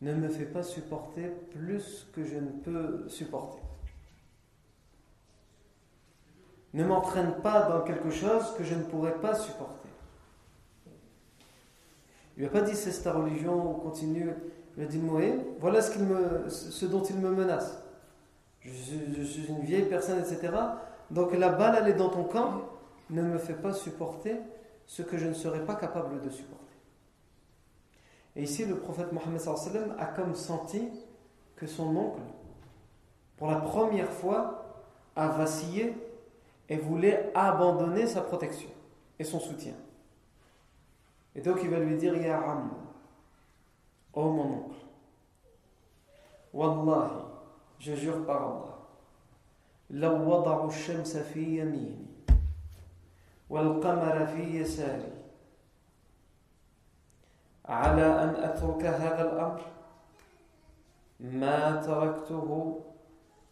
Ne 0.00 0.14
me 0.14 0.28
fais 0.28 0.46
pas 0.46 0.62
supporter 0.62 1.28
plus 1.50 2.06
que 2.12 2.22
je 2.22 2.36
ne 2.36 2.50
peux 2.50 3.08
supporter. 3.08 3.58
Ne 6.78 6.84
m'entraîne 6.84 7.34
pas 7.42 7.62
dans 7.62 7.80
quelque 7.82 8.10
chose 8.10 8.54
que 8.56 8.64
je 8.64 8.74
ne 8.74 8.84
pourrais 8.84 9.16
pas 9.16 9.34
supporter. 9.34 9.88
Il 12.36 12.44
n'a 12.44 12.48
pas 12.48 12.60
dit 12.60 12.74
c'est 12.74 13.02
ta 13.02 13.12
religion 13.12 13.70
ou 13.70 13.74
continue. 13.74 14.30
Il 14.76 14.84
a 14.84 14.86
dit 14.86 15.00
voilà 15.58 15.82
ce, 15.82 15.98
me, 15.98 16.48
ce 16.48 16.86
dont 16.86 17.02
il 17.02 17.16
me 17.16 17.30
menace 17.30 17.82
je, 18.62 19.22
suis 19.22 19.46
une 19.48 19.60
vieille 19.60 19.86
personne, 19.86 20.18
etc. 20.18 20.52
Donc 21.10 21.32
la 21.34 21.50
balle, 21.50 21.78
elle 21.80 21.88
est 21.88 21.96
dans 21.96 22.10
ton 22.10 22.24
camp, 22.24 22.62
ne 23.10 23.22
me 23.22 23.38
fais 23.38 23.54
pas 23.54 23.72
supporter 23.72 24.36
ce 24.86 25.02
que 25.02 25.16
je 25.16 25.26
ne 25.26 25.34
serais 25.34 25.64
pas 25.64 25.74
capable 25.74 26.20
de 26.20 26.30
supporter. 26.30 26.64
Et 28.36 28.42
ici, 28.42 28.64
le 28.64 28.76
prophète 28.76 29.12
Mohammed 29.12 29.40
a 29.98 30.06
comme 30.06 30.34
senti 30.34 30.88
que 31.56 31.66
son 31.66 31.96
oncle, 31.96 32.20
pour 33.36 33.48
la 33.48 33.56
première 33.56 34.10
fois, 34.10 34.84
a 35.16 35.28
vacillé 35.28 35.94
et 36.69 36.77
voulait 36.77 37.31
abandonner 37.35 38.07
sa 38.07 38.21
protection 38.21 38.69
et 39.19 39.23
son 39.23 39.39
soutien. 39.39 39.73
Et 41.35 41.41
donc 41.41 41.59
il 41.63 41.69
va 41.69 41.79
lui 41.79 41.97
dire 41.97 42.15
Ya 42.15 42.39
Ram, 42.39 42.71
oh 44.13 44.29
mon 44.31 44.53
oncle, 44.53 44.75
Wallahi, 46.53 47.25
je 47.79 47.95
jure 47.95 48.25
par 48.25 48.37
Allah 48.41 48.73
لو 49.93 50.29
وضعوا 50.29 50.67
الشمس 50.67 51.17
في 51.17 51.59
يميني 51.59 52.05
والقمر 53.49 54.25
في 54.25 54.59
يساري 54.59 55.13
على 57.65 58.23
أن 58.23 58.35
أترك 58.43 58.85
هذا 58.85 59.31
الأمر 59.31 59.61
ما 61.19 61.81
تركته 61.81 62.79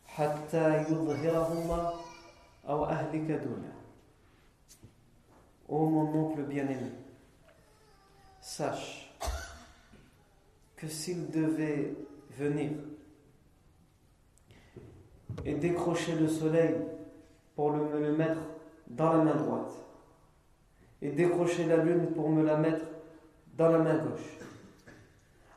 حتى 0.05 0.77
يظهره 0.81 1.53
الله 1.53 1.93
أو 1.93 1.95
أهلك 1.95 1.95
دونه 1.95 2.04
Ô 5.68 5.86
mon 5.86 6.14
oncle 6.14 6.42
bien-aimé, 6.42 6.90
sache 8.40 9.16
que 10.76 10.88
s'il 10.88 11.30
devait 11.30 11.94
venir 12.36 12.72
et 15.44 15.54
décrocher 15.54 16.16
le 16.16 16.28
soleil 16.28 16.74
pour 17.54 17.72
me 17.72 18.00
le 18.00 18.16
mettre 18.16 18.40
dans 18.88 19.12
la 19.12 19.24
main 19.24 19.34
droite 19.34 19.72
et 21.02 21.10
décrocher 21.10 21.66
la 21.66 21.76
lune 21.76 22.12
pour 22.14 22.30
me 22.30 22.42
la 22.42 22.56
mettre 22.56 22.84
dans 23.56 23.68
la 23.68 23.78
main 23.78 23.98
gauche 23.98 24.38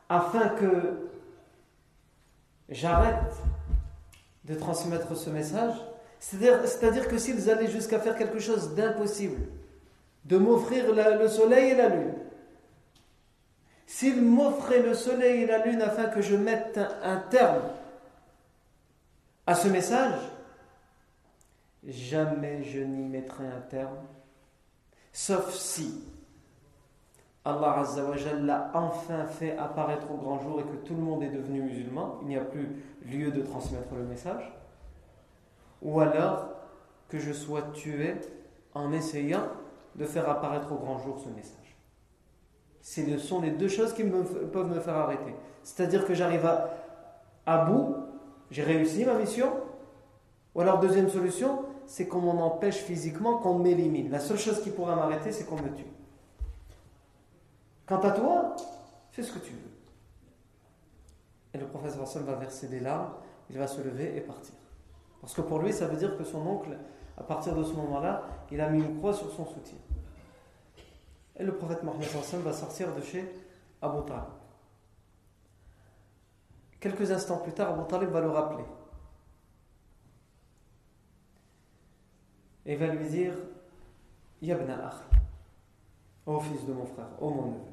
afin 0.08 0.48
que 0.50 1.08
j'arrête 2.68 3.34
de 4.44 4.54
transmettre 4.54 5.16
ce 5.16 5.30
message 5.30 5.74
c'est-à-dire 6.20 7.08
que 7.08 7.16
s'ils 7.16 7.50
allaient 7.50 7.70
jusqu'à 7.70 7.98
faire 7.98 8.14
quelque 8.14 8.38
chose 8.38 8.74
d'impossible, 8.74 9.40
de 10.26 10.36
m'offrir 10.36 10.94
le 10.94 11.28
soleil 11.28 11.70
et 11.70 11.74
la 11.74 11.88
lune, 11.88 12.14
s'ils 13.86 14.22
m'offraient 14.22 14.82
le 14.82 14.94
soleil 14.94 15.42
et 15.42 15.46
la 15.46 15.64
lune 15.64 15.80
afin 15.80 16.04
que 16.04 16.20
je 16.20 16.36
mette 16.36 16.78
un, 17.02 17.16
terme 17.16 17.62
à 19.46 19.54
ce 19.54 19.68
message, 19.68 20.20
jamais 21.88 22.62
je 22.64 22.80
n'y 22.80 23.08
mettrai 23.08 23.46
un 23.46 23.62
terme, 23.62 23.96
sauf 25.12 25.54
si 25.54 26.04
Allah 27.46 27.78
Azzawajal 27.78 28.44
l'a 28.44 28.70
enfin 28.74 29.24
fait 29.24 29.56
apparaître 29.56 30.10
au 30.10 30.18
grand 30.18 30.38
jour 30.38 30.60
et 30.60 30.64
que 30.64 30.86
tout 30.86 30.94
le 30.94 31.00
monde 31.00 31.22
est 31.22 31.30
devenu 31.30 31.62
musulman, 31.62 32.18
il 32.20 32.28
n'y 32.28 32.36
a 32.36 32.44
plus 32.44 32.68
lieu 33.06 33.30
de 33.30 33.40
transmettre 33.40 33.94
le 33.94 34.04
message 34.04 34.59
ou 35.82 36.00
alors 36.00 36.48
que 37.08 37.18
je 37.18 37.32
sois 37.32 37.62
tué 37.72 38.14
en 38.74 38.92
essayant 38.92 39.44
de 39.96 40.04
faire 40.04 40.28
apparaître 40.28 40.72
au 40.72 40.76
grand 40.76 40.98
jour 40.98 41.18
ce 41.18 41.28
message. 41.28 41.76
Ce 42.82 43.18
sont 43.18 43.40
les 43.40 43.50
deux 43.50 43.68
choses 43.68 43.92
qui 43.92 44.04
peuvent 44.04 44.68
me 44.68 44.80
faire 44.80 44.96
arrêter. 44.96 45.34
C'est-à-dire 45.62 46.06
que 46.06 46.14
j'arrive 46.14 46.48
à, 47.46 47.64
bout, 47.64 47.96
j'ai 48.50 48.62
réussi 48.62 49.04
ma 49.04 49.14
mission, 49.14 49.52
ou 50.54 50.60
alors 50.60 50.80
deuxième 50.80 51.08
solution, 51.08 51.64
c'est 51.86 52.06
qu'on 52.06 52.20
m'en 52.20 52.46
empêche 52.46 52.76
physiquement, 52.76 53.38
qu'on 53.38 53.58
m'élimine. 53.58 54.10
La 54.10 54.20
seule 54.20 54.38
chose 54.38 54.62
qui 54.62 54.70
pourra 54.70 54.96
m'arrêter, 54.96 55.32
c'est 55.32 55.44
qu'on 55.44 55.56
me 55.56 55.74
tue. 55.74 55.84
Quant 57.86 58.00
à 58.00 58.12
toi, 58.12 58.56
fais 59.10 59.22
ce 59.22 59.32
que 59.32 59.40
tu 59.40 59.52
veux. 59.52 59.58
Et 61.52 61.58
le 61.58 61.66
professeur 61.66 62.06
va 62.22 62.34
verser 62.36 62.68
des 62.68 62.80
larmes, 62.80 63.10
il 63.50 63.58
va 63.58 63.66
se 63.66 63.82
lever 63.82 64.16
et 64.16 64.20
partir. 64.20 64.54
Parce 65.20 65.34
que 65.34 65.42
pour 65.42 65.60
lui, 65.60 65.72
ça 65.72 65.86
veut 65.86 65.96
dire 65.96 66.16
que 66.16 66.24
son 66.24 66.46
oncle, 66.46 66.76
à 67.16 67.22
partir 67.22 67.54
de 67.54 67.62
ce 67.62 67.72
moment-là, 67.74 68.22
il 68.50 68.60
a 68.60 68.68
mis 68.70 68.80
une 68.80 68.98
croix 68.98 69.12
sur 69.12 69.30
son 69.30 69.46
soutien. 69.46 69.78
Et 71.36 71.44
le 71.44 71.54
prophète 71.54 71.82
Mohammed 71.82 72.08
va 72.44 72.52
sortir 72.52 72.94
de 72.94 73.00
chez 73.00 73.24
Abu 73.82 74.06
Talib. 74.06 74.24
Quelques 76.80 77.10
instants 77.10 77.38
plus 77.38 77.52
tard, 77.52 77.70
Abu 77.70 77.86
Talib 77.88 78.08
va 78.08 78.20
le 78.20 78.30
rappeler. 78.30 78.64
Et 82.64 82.76
va 82.76 82.86
lui 82.88 83.08
dire 83.08 83.34
Yabna 84.40 84.86
Akhi, 84.86 85.18
ô 86.26 86.40
fils 86.40 86.64
de 86.66 86.72
mon 86.72 86.86
frère, 86.86 87.08
ô 87.20 87.30
mon 87.30 87.46
neveu, 87.52 87.70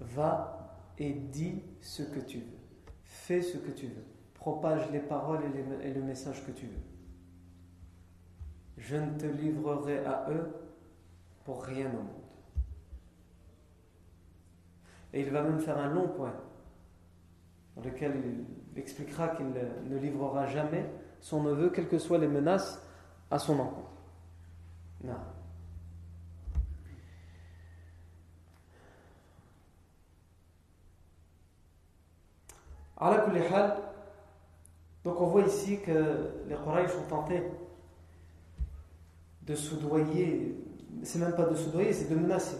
Va 0.00 0.64
et 0.98 1.12
dis 1.12 1.62
ce 1.80 2.02
que 2.02 2.20
tu 2.20 2.38
veux. 2.38 2.58
Fais 3.02 3.42
ce 3.42 3.58
que 3.58 3.70
tu 3.70 3.86
veux. 3.86 4.04
Propage 4.34 4.90
les 4.90 5.00
paroles 5.00 5.40
et, 5.82 5.92
le 5.92 6.02
message 6.02 6.44
que 6.44 6.50
tu 6.52 6.66
veux. 6.66 6.82
Je 8.76 8.96
ne 8.96 9.18
te 9.18 9.26
livrerai 9.26 10.04
à 10.04 10.26
eux 10.30 10.52
pour 11.44 11.64
rien 11.64 11.88
au 11.88 12.02
monde. 12.02 12.08
Et 15.12 15.20
il 15.20 15.30
va 15.30 15.42
même 15.42 15.60
faire 15.60 15.78
un 15.78 15.88
long 15.88 16.08
point 16.08 16.34
dans 17.76 17.82
lequel 17.82 18.16
il 18.16 18.78
expliquera 18.78 19.28
qu'il 19.28 19.46
ne 19.48 19.96
livrera 19.96 20.46
jamais 20.46 20.90
son 21.20 21.42
neveu, 21.42 21.70
quelles 21.70 21.88
que 21.88 21.98
soient 21.98 22.18
les 22.18 22.28
menaces 22.28 22.82
à 23.30 23.38
son 23.38 23.58
encontre. 23.58 23.90
Donc 35.04 35.20
on 35.20 35.26
voit 35.26 35.42
ici 35.42 35.80
que 35.80 36.30
les 36.48 36.56
Quraysh 36.56 36.90
sont 36.90 37.08
tentés 37.08 37.42
de 39.42 39.54
soudoyer, 39.54 40.56
c'est 41.02 41.18
même 41.18 41.34
pas 41.34 41.44
de 41.44 41.54
soudoyer, 41.54 41.92
c'est 41.92 42.08
de 42.08 42.14
menacer, 42.14 42.56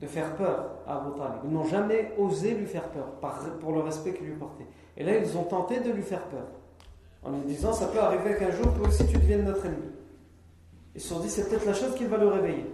de 0.00 0.06
faire 0.06 0.34
peur 0.34 0.70
à 0.86 0.96
Abu 0.96 1.16
Talib. 1.16 1.38
Ils 1.44 1.50
n'ont 1.50 1.64
jamais 1.64 2.12
osé 2.18 2.54
lui 2.54 2.66
faire 2.66 2.88
peur 2.90 3.12
pour 3.60 3.72
le 3.72 3.80
respect 3.80 4.14
qu'il 4.14 4.26
lui 4.26 4.34
portait. 4.34 4.66
Et 4.96 5.04
là, 5.04 5.16
ils 5.16 5.38
ont 5.38 5.44
tenté 5.44 5.78
de 5.78 5.92
lui 5.92 6.02
faire 6.02 6.24
peur 6.24 6.46
en 7.22 7.30
lui 7.30 7.42
disant 7.42 7.72
Ça 7.72 7.86
peut 7.86 8.00
arriver 8.00 8.36
qu'un 8.36 8.50
jour, 8.50 8.74
toi 8.74 8.88
aussi, 8.88 9.06
tu 9.06 9.18
deviennes 9.18 9.44
notre 9.44 9.66
ennemi. 9.66 9.92
Ils 10.96 11.00
se 11.00 11.08
sont 11.08 11.20
dit 11.20 11.28
C'est 11.28 11.48
peut-être 11.48 11.66
la 11.66 11.74
chose 11.74 11.94
qui 11.94 12.06
va 12.06 12.16
le 12.16 12.26
réveiller. 12.26 12.66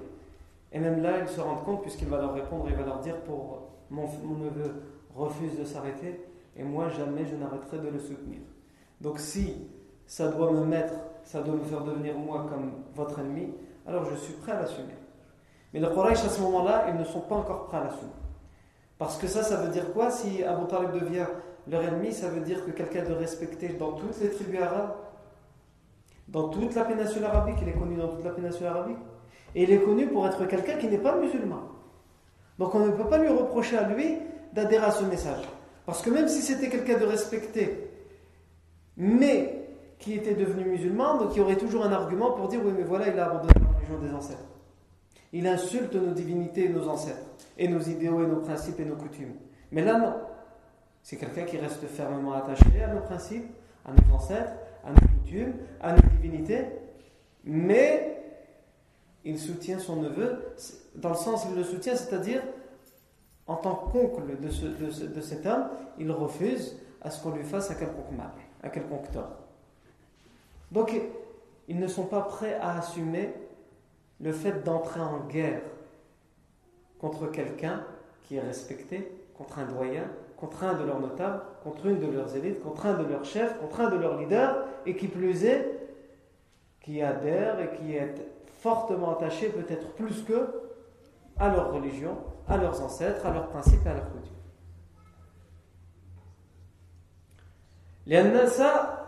Et 0.73 0.81
même 0.81 1.03
là, 1.03 1.19
ils 1.21 1.29
se 1.29 1.41
rendent 1.41 1.65
compte, 1.65 1.83
puisqu'il 1.83 2.09
va 2.09 2.19
leur 2.19 2.33
répondre, 2.33 2.65
il 2.71 2.75
va 2.75 2.87
leur 2.87 3.01
dire 3.01 3.21
Pour 3.21 3.69
mon 3.91 4.07
neveu 4.39 4.83
refuse 5.15 5.59
de 5.59 5.65
s'arrêter, 5.65 6.19
et 6.57 6.63
moi 6.63 6.89
jamais 6.89 7.25
je 7.27 7.37
n'arrêterai 7.37 7.79
de 7.79 7.89
le 7.89 7.99
soutenir. 7.99 8.41
Donc 9.01 9.19
si 9.19 9.57
ça 10.07 10.29
doit 10.29 10.51
me 10.53 10.65
mettre, 10.65 10.95
ça 11.25 11.43
doit 11.43 11.55
me 11.55 11.65
faire 11.65 11.83
devenir 11.83 12.17
moi 12.17 12.47
comme 12.49 12.73
votre 12.95 13.19
ennemi, 13.19 13.53
alors 13.87 14.05
je 14.05 14.17
suis 14.17 14.35
prêt 14.35 14.53
à 14.53 14.61
l'assumer. 14.61 14.95
Mais 15.73 15.81
les 15.81 15.89
Quraysh 15.89 16.25
à 16.25 16.29
ce 16.29 16.41
moment-là, 16.43 16.87
ils 16.89 16.97
ne 16.97 17.05
sont 17.05 17.21
pas 17.21 17.37
encore 17.37 17.67
prêts 17.67 17.79
à 17.79 17.85
l'assumer. 17.85 18.11
Parce 18.99 19.17
que 19.17 19.27
ça, 19.27 19.43
ça 19.43 19.57
veut 19.57 19.71
dire 19.71 19.93
quoi 19.93 20.11
Si 20.11 20.45
Abu 20.45 20.67
Talib 20.67 20.93
devient 20.93 21.27
leur 21.67 21.83
ennemi, 21.83 22.13
ça 22.13 22.29
veut 22.29 22.41
dire 22.41 22.65
que 22.65 22.71
quelqu'un 22.71 23.05
de 23.05 23.13
respecté 23.13 23.69
dans 23.71 23.93
toutes 23.93 24.21
les 24.21 24.31
tribus 24.31 24.61
arabes, 24.61 24.95
dans 26.29 26.49
toute 26.49 26.75
la 26.75 26.85
péninsule 26.85 27.25
arabique, 27.25 27.57
il 27.63 27.69
est 27.69 27.73
connu 27.79 27.97
dans 27.97 28.09
toute 28.09 28.25
la 28.25 28.31
péninsule 28.31 28.67
arabique, 28.67 28.99
et 29.55 29.65
il 29.65 29.71
est 29.71 29.81
connu 29.81 30.07
pour 30.07 30.27
être 30.27 30.45
quelqu'un 30.47 30.77
qui 30.77 30.89
n'est 30.89 30.99
pas 30.99 31.17
musulman. 31.17 31.63
Donc 32.59 32.75
on 32.75 32.81
ne 32.81 32.93
peut 32.93 33.09
pas 33.09 33.19
lui 33.19 33.29
reprocher 33.29 33.77
à 33.77 33.89
lui 33.89 34.19
d'adhérer 34.53 34.87
à 34.87 34.91
ce 34.91 35.05
message. 35.05 35.45
Parce 35.87 36.03
que 36.03 36.11
même 36.11 36.29
si 36.29 36.43
c'était 36.43 36.69
quelqu'un 36.69 36.99
de 36.99 37.05
respecté, 37.05 37.91
mais 38.97 39.63
qui 39.99 40.15
était 40.15 40.35
devenu 40.35 40.65
musulman, 40.65 41.19
donc 41.19 41.31
il 41.35 41.39
y 41.39 41.41
aurait 41.41 41.57
toujours 41.57 41.85
un 41.85 41.93
argument 41.93 42.33
pour 42.33 42.49
dire 42.49 42.61
oui, 42.65 42.73
mais 42.77 42.85
voilà, 42.85 43.09
il 43.09 43.19
a 43.19 43.27
abandonné 43.27 43.53
la 43.61 43.77
religion 43.77 43.99
des 43.99 44.13
ancêtres. 44.15 44.45
Il 45.33 45.47
insulte 45.47 45.95
nos 45.95 46.13
divinités 46.13 46.67
et 46.67 46.69
nos 46.69 46.89
ancêtres, 46.89 47.27
et 47.57 47.69
nos 47.69 47.81
idéaux 47.81 48.23
et 48.23 48.27
nos 48.27 48.41
principes 48.41 48.79
et 48.81 48.85
nos 48.85 48.97
coutumes. 48.97 49.35
Mais 49.71 49.83
là, 49.83 49.99
non. 49.99 50.15
C'est 51.03 51.17
quelqu'un 51.17 51.45
qui 51.45 51.57
reste 51.57 51.85
fermement 51.87 52.35
attaché 52.35 52.83
à 52.83 52.95
nos 52.95 53.01
principes, 53.01 53.51
à 53.85 53.91
nos 53.93 54.15
ancêtres, 54.15 54.53
à 54.85 54.91
nos 54.91 55.09
coutumes, 55.19 55.55
à 55.81 55.95
nos 55.95 56.03
divinités, 56.11 56.67
mais 57.45 58.23
il 59.25 59.39
soutient 59.39 59.79
son 59.79 59.97
neveu, 59.97 60.55
dans 60.97 61.11
le 61.11 61.17
sens 61.17 61.47
il 61.51 61.57
le 61.57 61.65
soutient, 61.65 61.97
c'est-à-dire 61.97 62.43
tant 63.63 63.75
qu'oncle 63.75 64.23
de, 64.41 65.21
cet 65.21 65.47
homme, 65.47 65.69
il 65.99 66.11
refuse 66.11 66.77
à 67.01 67.11
ce 67.11 67.23
qu'on 67.23 67.31
lui 67.31 67.45
fasse 67.45 67.71
à 67.71 67.75
quelconque 67.75 68.13
mal, 68.17 68.31
à 68.63 68.69
quelconque 68.69 69.11
tort. 69.11 69.37
Donc, 70.71 70.93
ils 71.69 71.79
ne 71.79 71.87
sont 71.87 72.05
pas 72.05 72.23
prêts 72.23 72.59
à 72.61 72.79
assumer 72.79 73.33
le 74.21 74.33
fait 74.33 74.63
d'entrer 74.65 75.01
en 75.01 75.21
guerre 75.27 75.63
contre 76.99 77.31
quelqu'un 77.31 77.85
qui 78.23 78.37
est 78.37 78.41
respecté, 78.41 79.11
contre 79.37 79.59
un 79.59 79.67
doyen, 79.67 80.05
contre 80.37 80.65
un 80.65 80.75
de 80.75 80.85
leurs 80.85 81.01
notables, 81.01 81.41
contre 81.63 81.87
une 81.87 82.01
de 82.01 82.07
leurs 82.07 82.37
élites, 82.37 82.63
contre 82.63 82.87
un 82.87 82.95
de 82.95 83.05
leurs 83.05 83.25
chefs, 83.25 83.59
contre 83.59 83.81
un 83.81 83.91
de 83.91 83.97
leurs 83.97 84.19
leaders, 84.19 84.65
et 84.87 84.97
qui 84.97 85.09
plus 85.09 85.45
est, 85.45 85.69
qui 86.81 87.03
adhère 87.03 87.61
et 87.61 87.77
qui 87.77 87.97
est 87.97 88.15
fortement 88.59 89.13
attaché, 89.17 89.49
peut-être 89.49 89.93
plus 89.95 90.23
qu'eux, 90.23 90.49
à 91.39 91.49
leur 91.49 91.73
religion, 91.73 92.17
à 92.49 92.57
leurs 92.57 92.83
ancêtres, 92.83 93.25
à 93.27 93.33
leurs 93.33 93.49
principes 93.49 93.85
et 93.87 93.89
à 93.89 93.95
leurs 93.95 94.11
coutumes. 94.11 94.33
Les 98.07 98.47
ça, 98.49 99.07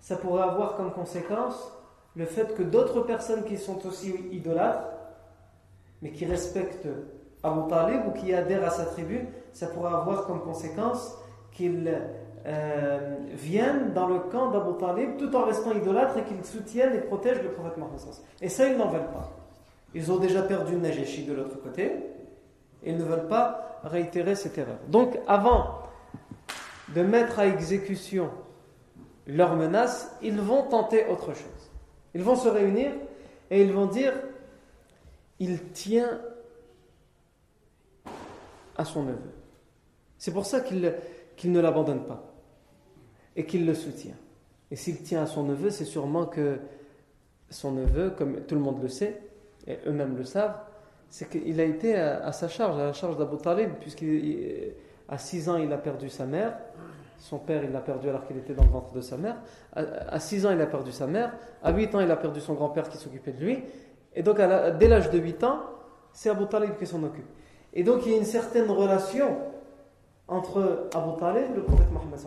ça 0.00 0.16
pourrait 0.16 0.42
avoir 0.42 0.76
comme 0.76 0.92
conséquence 0.92 1.72
le 2.14 2.24
fait 2.24 2.54
que 2.54 2.62
d'autres 2.62 3.02
personnes 3.02 3.44
qui 3.44 3.58
sont 3.58 3.86
aussi 3.86 4.14
idolâtres, 4.32 4.88
mais 6.00 6.12
qui 6.12 6.24
respectent 6.24 6.88
Abu 7.42 7.68
Talib 7.68 8.06
ou 8.08 8.12
qui 8.12 8.32
adhèrent 8.32 8.64
à 8.64 8.70
sa 8.70 8.86
tribu, 8.86 9.28
ça 9.52 9.66
pourrait 9.66 9.92
avoir 9.92 10.26
comme 10.26 10.40
conséquence 10.40 11.16
qu'ils 11.52 12.00
euh, 12.46 13.16
viennent 13.32 13.92
dans 13.92 14.06
le 14.06 14.20
camp 14.20 14.50
d'Abu 14.50 14.78
Talib 14.78 15.16
tout 15.18 15.34
en 15.34 15.44
restant 15.44 15.72
idolâtres 15.72 16.16
et 16.18 16.22
qu'ils 16.22 16.44
soutiennent 16.44 16.94
et 16.94 17.00
protègent 17.00 17.42
le 17.42 17.50
prophète 17.50 17.76
Mohammed. 17.76 18.00
Et 18.40 18.48
ça, 18.48 18.66
ils 18.66 18.78
n'en 18.78 18.88
veulent 18.88 19.10
pas. 19.12 19.30
Ils 19.94 20.10
ont 20.12 20.18
déjà 20.18 20.42
perdu 20.42 20.76
Najashi 20.76 21.24
de 21.24 21.34
l'autre 21.34 21.60
côté, 21.62 21.92
ils 22.86 22.96
ne 22.96 23.04
veulent 23.04 23.28
pas 23.28 23.80
réitérer 23.84 24.34
cette 24.34 24.56
erreur. 24.58 24.78
Donc, 24.88 25.18
avant 25.26 25.82
de 26.94 27.02
mettre 27.02 27.38
à 27.38 27.46
exécution 27.46 28.30
leurs 29.26 29.56
menaces, 29.56 30.16
ils 30.22 30.40
vont 30.40 30.62
tenter 30.62 31.06
autre 31.06 31.34
chose. 31.34 31.70
Ils 32.14 32.22
vont 32.22 32.36
se 32.36 32.48
réunir 32.48 32.92
et 33.50 33.62
ils 33.62 33.72
vont 33.72 33.86
dire 33.86 34.12
il 35.38 35.62
tient 35.72 36.20
à 38.76 38.84
son 38.84 39.02
neveu. 39.02 39.32
C'est 40.18 40.32
pour 40.32 40.46
ça 40.46 40.60
qu'il 40.60 41.52
ne 41.52 41.60
l'abandonne 41.60 42.06
pas 42.06 42.32
et 43.34 43.44
qu'il 43.44 43.66
le 43.66 43.74
soutient. 43.74 44.14
Et 44.70 44.76
s'il 44.76 45.02
tient 45.02 45.22
à 45.22 45.26
son 45.26 45.42
neveu, 45.44 45.70
c'est 45.70 45.84
sûrement 45.84 46.26
que 46.26 46.58
son 47.50 47.72
neveu, 47.72 48.10
comme 48.10 48.40
tout 48.42 48.54
le 48.54 48.60
monde 48.60 48.82
le 48.82 48.88
sait, 48.88 49.20
et 49.66 49.78
eux-mêmes 49.86 50.16
le 50.16 50.24
savent, 50.24 50.58
c'est 51.08 51.28
qu'il 51.28 51.60
a 51.60 51.64
été 51.64 51.96
à, 51.96 52.32
sa 52.32 52.48
charge, 52.48 52.78
à 52.78 52.86
la 52.86 52.92
charge 52.92 53.16
d'Abu 53.16 53.36
Talib, 53.38 53.70
puisqu'à 53.80 55.18
6 55.18 55.48
ans, 55.48 55.56
il 55.56 55.72
a 55.72 55.78
perdu 55.78 56.08
sa 56.08 56.26
mère. 56.26 56.58
Son 57.18 57.38
père, 57.38 57.64
il 57.64 57.72
l'a 57.72 57.80
perdu 57.80 58.08
alors 58.08 58.26
qu'il 58.26 58.36
était 58.36 58.54
dans 58.54 58.64
le 58.64 58.70
ventre 58.70 58.92
de 58.92 59.00
sa 59.00 59.16
mère. 59.16 59.36
À 59.74 60.20
6 60.20 60.46
ans, 60.46 60.50
il 60.52 60.60
a 60.60 60.66
perdu 60.66 60.92
sa 60.92 61.06
mère. 61.06 61.32
À 61.62 61.72
8 61.72 61.94
ans, 61.94 62.00
il 62.00 62.10
a 62.10 62.16
perdu 62.16 62.40
son 62.40 62.54
grand-père 62.54 62.88
qui 62.88 62.98
s'occupait 62.98 63.32
de 63.32 63.44
lui. 63.44 63.62
Et 64.14 64.22
donc, 64.22 64.36
dès 64.36 64.88
l'âge 64.88 65.10
de 65.10 65.18
8 65.18 65.44
ans, 65.44 65.60
c'est 66.12 66.30
Abu 66.30 66.46
Talib 66.46 66.76
qui 66.76 66.86
s'en 66.86 67.02
occupe. 67.02 67.26
Et 67.72 67.82
donc, 67.82 68.04
il 68.06 68.12
y 68.12 68.14
a 68.14 68.18
une 68.18 68.24
certaine 68.24 68.70
relation 68.70 69.36
entre 70.28 70.88
Abu 70.94 71.18
Talib 71.18 71.52
et 71.52 71.56
le 71.56 71.62
prophète 71.62 71.90
Mohammed. 71.92 72.18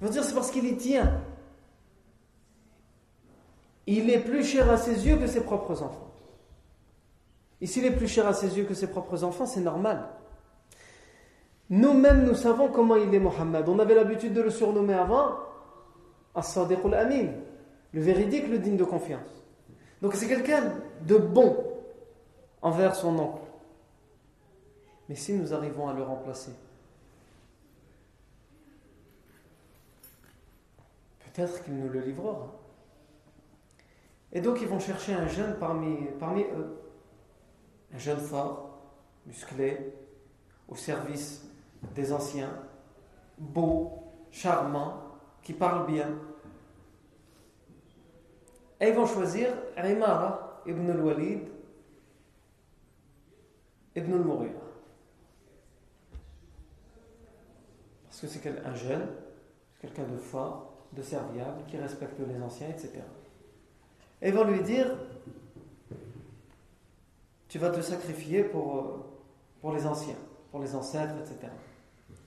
Il 0.00 0.06
faut 0.06 0.12
dire 0.12 0.24
c'est 0.24 0.34
parce 0.34 0.50
qu'il 0.50 0.66
y 0.66 0.76
tient. 0.76 1.20
Il 3.86 4.10
est 4.10 4.20
plus 4.20 4.44
cher 4.44 4.70
à 4.70 4.76
ses 4.76 5.06
yeux 5.06 5.16
que 5.16 5.26
ses 5.26 5.40
propres 5.40 5.82
enfants. 5.82 6.07
Et 7.60 7.66
s'il 7.66 7.84
est 7.84 7.96
plus 7.96 8.08
cher 8.08 8.26
à 8.26 8.32
ses 8.32 8.56
yeux 8.56 8.64
que 8.64 8.74
ses 8.74 8.88
propres 8.88 9.24
enfants, 9.24 9.46
c'est 9.46 9.60
normal. 9.60 10.08
Nous-mêmes, 11.70 12.24
nous 12.24 12.34
savons 12.34 12.68
comment 12.68 12.96
il 12.96 13.12
est 13.14 13.18
Mohammed. 13.18 13.68
On 13.68 13.78
avait 13.78 13.94
l'habitude 13.94 14.32
de 14.32 14.40
le 14.40 14.50
surnommer 14.50 14.94
avant 14.94 15.36
As-Sadiq 16.34 16.78
al-Amin, 16.84 17.32
le 17.92 18.00
véridique, 18.00 18.48
le 18.48 18.58
digne 18.58 18.76
de 18.76 18.84
confiance. 18.84 19.44
Donc 20.00 20.14
c'est 20.14 20.28
quelqu'un 20.28 20.72
de 21.06 21.16
bon 21.16 21.56
envers 22.62 22.94
son 22.94 23.18
oncle. 23.18 23.42
Mais 25.08 25.14
si 25.14 25.32
nous 25.32 25.52
arrivons 25.52 25.88
à 25.88 25.94
le 25.94 26.02
remplacer, 26.02 26.52
peut-être 31.20 31.64
qu'il 31.64 31.76
nous 31.76 31.88
le 31.88 32.00
livrera. 32.00 32.54
Et 34.32 34.40
donc 34.40 34.60
ils 34.60 34.68
vont 34.68 34.78
chercher 34.78 35.14
un 35.14 35.26
jeune 35.26 35.56
parmi, 35.58 35.96
parmi 36.20 36.42
eux, 36.42 36.78
un 37.94 37.98
jeune 37.98 38.18
fort, 38.18 38.78
musclé, 39.26 39.92
au 40.68 40.74
service 40.74 41.44
des 41.94 42.12
anciens, 42.12 42.52
beau, 43.38 44.04
charmant, 44.30 45.02
qui 45.42 45.52
parle 45.52 45.86
bien. 45.86 46.10
Et 48.80 48.88
ils 48.88 48.94
vont 48.94 49.06
choisir 49.06 49.48
Imara 49.76 50.62
ibn 50.66 50.90
al-Walid 50.90 51.48
ibn 53.96 54.14
al-Mughira. 54.14 54.60
Parce 58.04 58.20
que 58.20 58.26
c'est 58.26 58.64
un 58.64 58.74
jeune, 58.74 59.08
quelqu'un 59.80 60.04
de 60.04 60.16
fort, 60.16 60.72
de 60.92 61.02
serviable, 61.02 61.64
qui 61.68 61.76
respecte 61.76 62.18
les 62.18 62.42
anciens, 62.42 62.68
etc. 62.68 63.00
Et 64.20 64.28
ils 64.28 64.34
vont 64.34 64.44
lui 64.44 64.62
dire 64.62 64.86
Tu 67.48 67.58
vas 67.58 67.70
te 67.70 67.80
sacrifier 67.80 68.44
pour, 68.44 68.76
euh, 68.76 68.82
pour 69.60 69.72
les 69.72 69.86
anciens, 69.86 70.16
pour 70.50 70.60
les 70.60 70.74
ancêtres, 70.74 71.14
etc. 71.20 71.52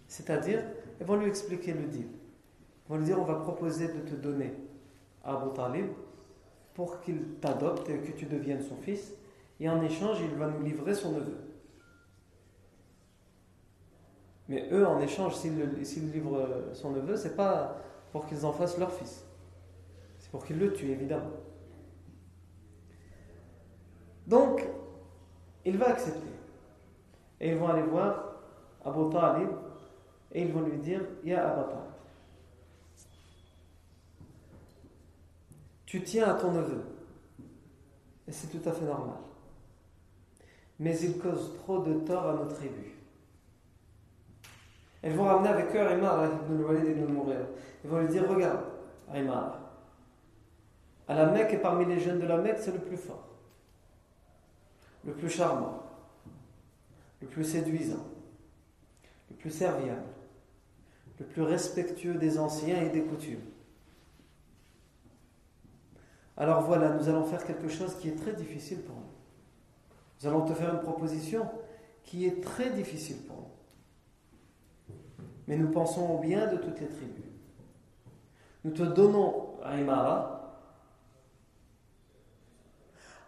C'est-à-dire, 0.08 0.64
ils 1.00 1.06
vont 1.06 1.16
lui 1.16 1.28
expliquer 1.28 1.74
le 1.74 1.84
deal. 1.84 2.08
Ils 2.08 2.90
vont 2.90 2.98
lui 2.98 3.06
dire 3.06 3.20
On 3.20 3.26
va 3.26 3.36
proposer 3.36 3.88
de 3.88 4.00
te 4.00 4.16
donner 4.16 4.54
à 5.24 5.36
Abu 5.40 5.54
Talib 5.54 5.88
pour 6.74 7.00
qu'il 7.02 7.36
t'adopte 7.40 7.90
et 7.90 8.00
que 8.00 8.12
tu 8.12 8.26
deviennes 8.26 8.64
son 8.64 8.76
fils. 8.78 9.14
Et 9.60 9.70
en 9.70 9.82
échange, 9.84 10.18
il 10.22 10.36
va 10.36 10.48
nous 10.48 10.64
livrer 10.64 10.96
son 10.96 11.12
neveu. 11.12 11.38
Mais 14.50 14.68
eux, 14.72 14.86
en 14.86 15.00
échange, 15.00 15.36
s'ils 15.36 16.12
livrent 16.12 16.48
son 16.74 16.92
neveu, 16.92 17.16
c'est 17.16 17.36
pas 17.36 17.78
pour 18.12 18.26
qu'ils 18.26 18.46
en 18.46 18.52
fassent 18.52 18.78
leur 18.78 18.92
fils. 18.92 19.24
C'est 20.20 20.32
pour 20.32 20.44
qu'ils 20.44 20.60
le 20.60 20.74
tuent, 20.74 20.92
évidemment. 20.92 21.32
Donc, 24.28 24.68
il 25.66 25.78
va 25.78 25.90
accepter. 25.90 26.28
Et 27.40 27.52
ils 27.52 27.58
vont 27.58 27.70
aller 27.70 27.84
voir 27.84 28.36
Abu 28.86 29.10
Talib 29.12 29.50
et 30.32 30.44
ils 30.44 30.52
vont 30.52 30.62
lui 30.62 30.78
dire 30.78 31.02
Ya 31.24 31.52
Abu 31.52 31.70
Talib, 31.70 31.92
tu 35.86 36.04
tiens 36.04 36.30
à 36.30 36.34
ton 36.36 36.52
neveu. 36.52 36.84
Et 38.28 38.32
c'est 38.32 38.48
tout 38.48 38.70
à 38.70 38.72
fait 38.72 38.86
normal. 38.86 39.18
Mais 40.80 40.98
il 41.00 41.20
cause 41.20 41.54
trop 41.58 41.80
de 41.80 41.94
tort 42.06 42.30
à 42.30 42.34
notre 42.34 42.56
tribu. 42.56 42.96
Ils 45.04 45.14
vont 45.14 45.26
ramener 45.26 45.50
avec 45.50 45.76
eux 45.76 45.80
Aymar 45.80 46.26
ibn 46.26 46.64
Walid 46.64 46.86
ibn 46.86 47.18
Ils 47.84 47.90
vont 47.90 48.00
lui 48.00 48.08
dire 48.08 48.30
Regarde, 48.30 48.62
Aymar, 49.14 49.60
à 51.08 51.16
la 51.16 51.26
Mecque 51.26 51.54
et 51.54 51.58
parmi 51.58 51.86
les 51.86 52.00
jeunes 52.00 52.20
de 52.20 52.26
la 52.26 52.38
Mecque, 52.38 52.60
c'est 52.60 52.72
le 52.72 52.80
plus 52.80 52.98
fort, 52.98 53.28
le 55.06 55.14
plus 55.14 55.30
charmant, 55.30 55.84
le 57.22 57.28
plus 57.28 57.44
séduisant, 57.44 58.06
le 59.30 59.36
plus 59.36 59.52
serviable, 59.52 60.04
le 61.20 61.26
plus 61.26 61.42
respectueux 61.42 62.16
des 62.16 62.38
anciens 62.40 62.82
et 62.82 62.90
des 62.90 63.04
coutumes. 63.04 63.42
Alors 66.38 66.62
voilà, 66.62 66.90
nous 66.94 67.10
allons 67.10 67.26
faire 67.26 67.46
quelque 67.46 67.70
chose 67.70 67.96
qui 68.00 68.10
est 68.10 68.16
très 68.16 68.34
difficile 68.34 68.82
pour 68.82 68.96
nous. 68.96 69.02
Nous 70.22 70.28
allons 70.28 70.46
te 70.46 70.54
faire 70.54 70.74
une 70.74 70.82
proposition 70.82 71.50
qui 72.04 72.26
est 72.26 72.42
très 72.42 72.72
difficile 72.72 73.18
pour 73.28 73.38
nous 73.38 73.52
mais 75.52 75.58
nous 75.58 75.70
pensons 75.70 76.10
au 76.12 76.20
bien 76.20 76.48
de 76.48 76.56
toutes 76.56 76.80
les 76.80 76.88
tribus. 76.88 77.26
Nous 78.64 78.72
te 78.72 78.84
donnons 78.84 79.56
Aymara 79.66 80.41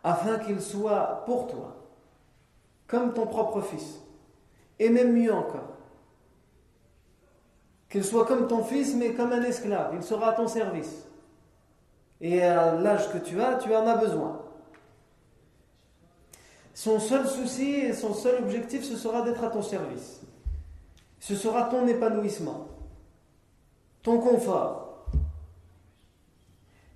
afin 0.04 0.40
qu'il 0.40 0.62
soit 0.62 1.24
pour 1.26 1.48
toi 1.48 1.76
comme 2.88 3.14
ton 3.14 3.26
propre 3.26 3.62
fils, 3.62 4.00
et 4.78 4.90
même 4.90 5.14
mieux 5.14 5.34
encore, 5.34 5.78
qu'il 7.90 8.04
soit 8.04 8.26
comme 8.26 8.48
ton 8.48 8.64
fils, 8.64 8.94
mais 8.96 9.14
comme 9.14 9.32
un 9.32 9.42
esclave, 9.44 9.94
il 9.96 10.04
sera 10.04 10.30
à 10.30 10.34
ton 10.34 10.48
service. 10.48 11.08
Et 12.22 12.44
à 12.44 12.76
l'âge 12.76 13.12
que 13.12 13.18
tu 13.18 13.42
as, 13.42 13.56
tu 13.56 13.74
en 13.76 13.88
as 13.88 13.98
besoin. 13.98 14.42
Son 16.74 17.00
seul 17.00 17.28
souci 17.28 17.72
et 17.72 17.94
son 17.94 18.14
seul 18.14 18.44
objectif, 18.44 18.84
ce 18.84 18.96
sera 18.96 19.24
d'être 19.24 19.44
à 19.44 19.50
ton 19.50 19.62
service 19.62 20.24
ce 21.24 21.38
sera 21.38 21.64
ton 21.70 21.88
épanouissement, 21.88 22.68
ton 24.02 24.20
confort. 24.20 25.08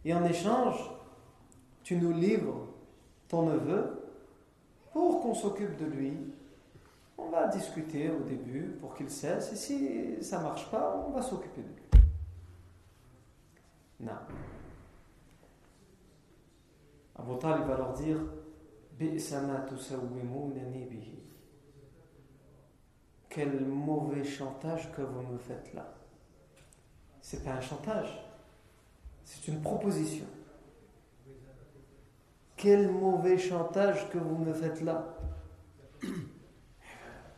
Et 0.03 0.13
en 0.13 0.25
échange, 0.25 0.75
tu 1.81 1.95
nous 1.95 2.11
livres 2.11 2.66
ton 3.27 3.43
neveu 3.43 4.03
pour 4.91 5.21
qu'on 5.21 5.33
s'occupe 5.33 5.77
de 5.77 5.85
lui. 5.85 6.13
On 7.17 7.29
va 7.29 7.47
discuter 7.47 8.09
au 8.09 8.19
début 8.19 8.77
pour 8.79 8.95
qu'il 8.95 9.09
cesse, 9.09 9.51
et 9.51 9.55
si 9.55 10.23
ça 10.23 10.37
ne 10.37 10.43
marche 10.43 10.69
pas, 10.69 11.05
on 11.07 11.11
va 11.11 11.21
s'occuper 11.21 11.61
de 11.61 11.67
lui. 11.67 12.03
Non. 13.99 14.11
Abu 17.15 17.31
il 17.31 17.67
va 17.67 17.77
leur 17.77 17.93
dire 17.93 18.17
quel 23.29 23.65
mauvais 23.65 24.23
chantage 24.23 24.91
que 24.93 25.01
vous 25.01 25.21
me 25.21 25.37
faites 25.37 25.73
là. 25.73 25.93
C'est 27.21 27.43
pas 27.43 27.51
un 27.51 27.61
chantage, 27.61 28.23
c'est 29.23 29.47
une 29.47 29.61
proposition. 29.61 30.25
Quel 32.57 32.91
mauvais 32.91 33.37
chantage 33.37 34.09
que 34.09 34.17
vous 34.17 34.35
me 34.35 34.51
faites 34.51 34.81
là. 34.81 35.15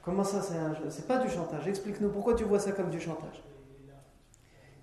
Comment 0.04 0.24
ça, 0.24 0.42
c'est 0.90 1.08
pas 1.08 1.18
du 1.18 1.30
chantage 1.30 1.68
Explique-nous 1.68 2.10
pourquoi 2.10 2.36
tu 2.36 2.46
vois 2.46 2.60
ça 2.60 2.72
comme 2.72 2.90
du 2.90 3.02
chantage? 3.02 3.44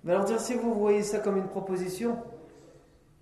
Mais 0.03 0.13
alors 0.13 0.25
dire 0.25 0.39
si 0.39 0.53
vous 0.53 0.75
voyez 0.75 1.01
ça 1.01 1.19
comme 1.19 1.37
une 1.37 1.47
proposition, 1.47 2.17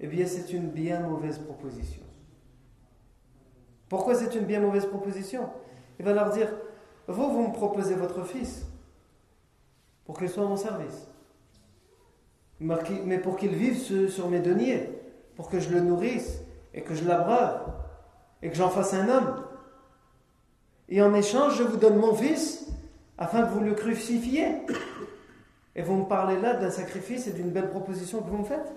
eh 0.02 0.08
bien 0.08 0.26
c'est 0.28 0.52
une 0.52 0.68
bien 0.68 1.00
mauvaise 1.00 1.40
proposition. 1.40 2.04
Pourquoi 3.88 4.14
c'est 4.14 4.36
une 4.36 4.46
bien 4.46 4.60
mauvaise 4.60 4.86
proposition? 4.86 5.50
Il 5.98 6.06
va 6.06 6.14
leur 6.14 6.32
dire 6.32 6.50
vous, 7.08 7.32
vous 7.32 7.48
me 7.48 7.54
proposez 7.54 7.96
votre 7.96 8.26
fils 8.26 8.68
pour 10.06 10.18
qu'il 10.18 10.30
soit 10.30 10.44
à 10.44 10.48
mon 10.48 10.58
service. 10.58 11.08
Mais 12.60 13.20
pour 13.20 13.38
qu'il 13.38 13.56
vive 13.56 14.10
sur 14.10 14.30
mes 14.30 14.42
deniers, 14.42 14.90
pour 15.36 15.50
que 15.50 15.60
je 15.60 15.70
le 15.70 15.80
nourrisse 15.80 16.45
et 16.76 16.82
que 16.82 16.94
je 16.94 17.06
l'abreuve 17.06 17.62
et 18.44 18.50
que 18.50 18.56
j'en 18.56 18.70
fasse 18.70 18.94
un 18.94 19.10
homme. 19.10 19.44
Et 20.90 21.02
en 21.02 21.16
échange, 21.16 21.58
je 21.58 21.64
vous 21.64 21.78
donne 21.78 21.96
mon 21.96 22.14
fils 22.14 22.68
afin 23.18 23.42
que 23.44 23.50
vous 23.50 23.62
le 23.62 23.74
crucifiez. 23.74 24.62
Et 25.76 25.82
vous 25.82 25.96
me 25.96 26.06
parlez 26.06 26.40
là 26.40 26.54
d'un 26.54 26.70
sacrifice 26.70 27.26
et 27.28 27.32
d'une 27.32 27.50
belle 27.50 27.70
proposition 27.70 28.22
que 28.22 28.30
vous 28.30 28.38
me 28.38 28.44
faites 28.44 28.72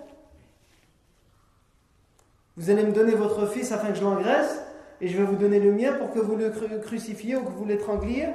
Vous 2.57 2.69
allez 2.71 2.83
me 2.83 2.91
donner 2.91 3.13
votre 3.13 3.45
fils 3.45 3.71
afin 3.71 3.89
que 3.89 3.95
je 3.95 4.03
l'engraisse 4.03 4.63
et 5.01 5.07
je 5.07 5.17
vais 5.17 5.23
vous 5.23 5.35
donner 5.35 5.59
le 5.59 5.71
mien 5.71 5.93
pour 5.93 6.11
que 6.11 6.19
vous 6.19 6.35
le 6.35 6.49
crucifiez 6.79 7.35
ou 7.35 7.43
que 7.43 7.51
vous 7.51 7.65
l'étrangliez 7.65 8.29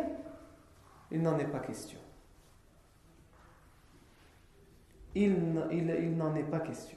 Il 1.11 1.21
n'en 1.23 1.39
est 1.39 1.45
pas 1.47 1.59
question. 1.59 1.99
Il, 5.15 5.35
il, 5.71 6.17
n'en 6.17 6.35
est 6.35 6.43
pas 6.43 6.61
question. 6.61 6.97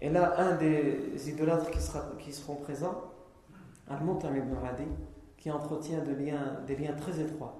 Et 0.00 0.08
là, 0.08 0.34
un 0.38 0.56
des 0.56 1.28
idolâtres 1.28 1.70
qui, 1.70 1.80
sera, 1.80 2.04
qui 2.18 2.32
seront 2.32 2.56
présents, 2.56 3.04
Al-Mutam 3.88 4.36
ibn 4.36 4.54
qui 5.36 5.50
entretient 5.50 6.02
liens, 6.04 6.60
des 6.66 6.76
liens 6.76 6.92
très 6.92 7.20
étroits 7.20 7.56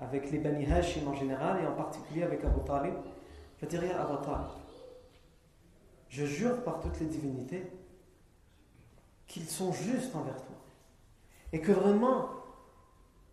avec 0.00 0.30
les 0.30 0.38
Bani 0.38 0.66
Hashim 0.66 1.06
en 1.08 1.14
général 1.14 1.62
et 1.62 1.66
en 1.66 1.74
particulier 1.74 2.22
avec 2.22 2.44
Abu 2.44 2.60
Talib, 2.64 2.94
va 3.60 3.68
dire 3.68 3.82
à 3.96 4.02
Abu 4.02 4.24
Talib 4.24 4.46
Je 6.08 6.24
jure 6.24 6.62
par 6.62 6.80
toutes 6.80 6.98
les 7.00 7.06
divinités 7.06 7.70
qu'ils 9.26 9.48
sont 9.48 9.72
justes 9.72 10.14
envers 10.16 10.36
toi 10.36 10.56
et 11.52 11.60
que 11.60 11.72
vraiment 11.72 12.30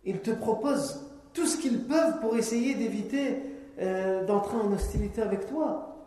ils 0.04 0.20
te 0.20 0.30
proposent 0.30 1.04
tout 1.32 1.46
ce 1.46 1.56
qu'ils 1.56 1.84
peuvent 1.84 2.20
pour 2.20 2.36
essayer 2.36 2.74
d'éviter 2.74 3.42
euh, 3.80 4.24
d'entrer 4.24 4.56
en 4.56 4.72
hostilité 4.72 5.22
avec 5.22 5.46
toi. 5.46 5.97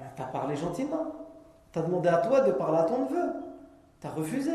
Euh, 0.00 0.04
tu 0.16 0.22
as 0.22 0.26
parlé 0.26 0.56
gentiment. 0.56 1.12
Tu 1.72 1.78
as 1.78 1.82
demandé 1.82 2.08
à 2.08 2.18
toi 2.18 2.40
de 2.40 2.52
parler 2.52 2.78
à 2.78 2.84
ton 2.84 3.04
neveu. 3.04 3.32
Tu 4.00 4.06
as 4.06 4.10
refusé. 4.10 4.52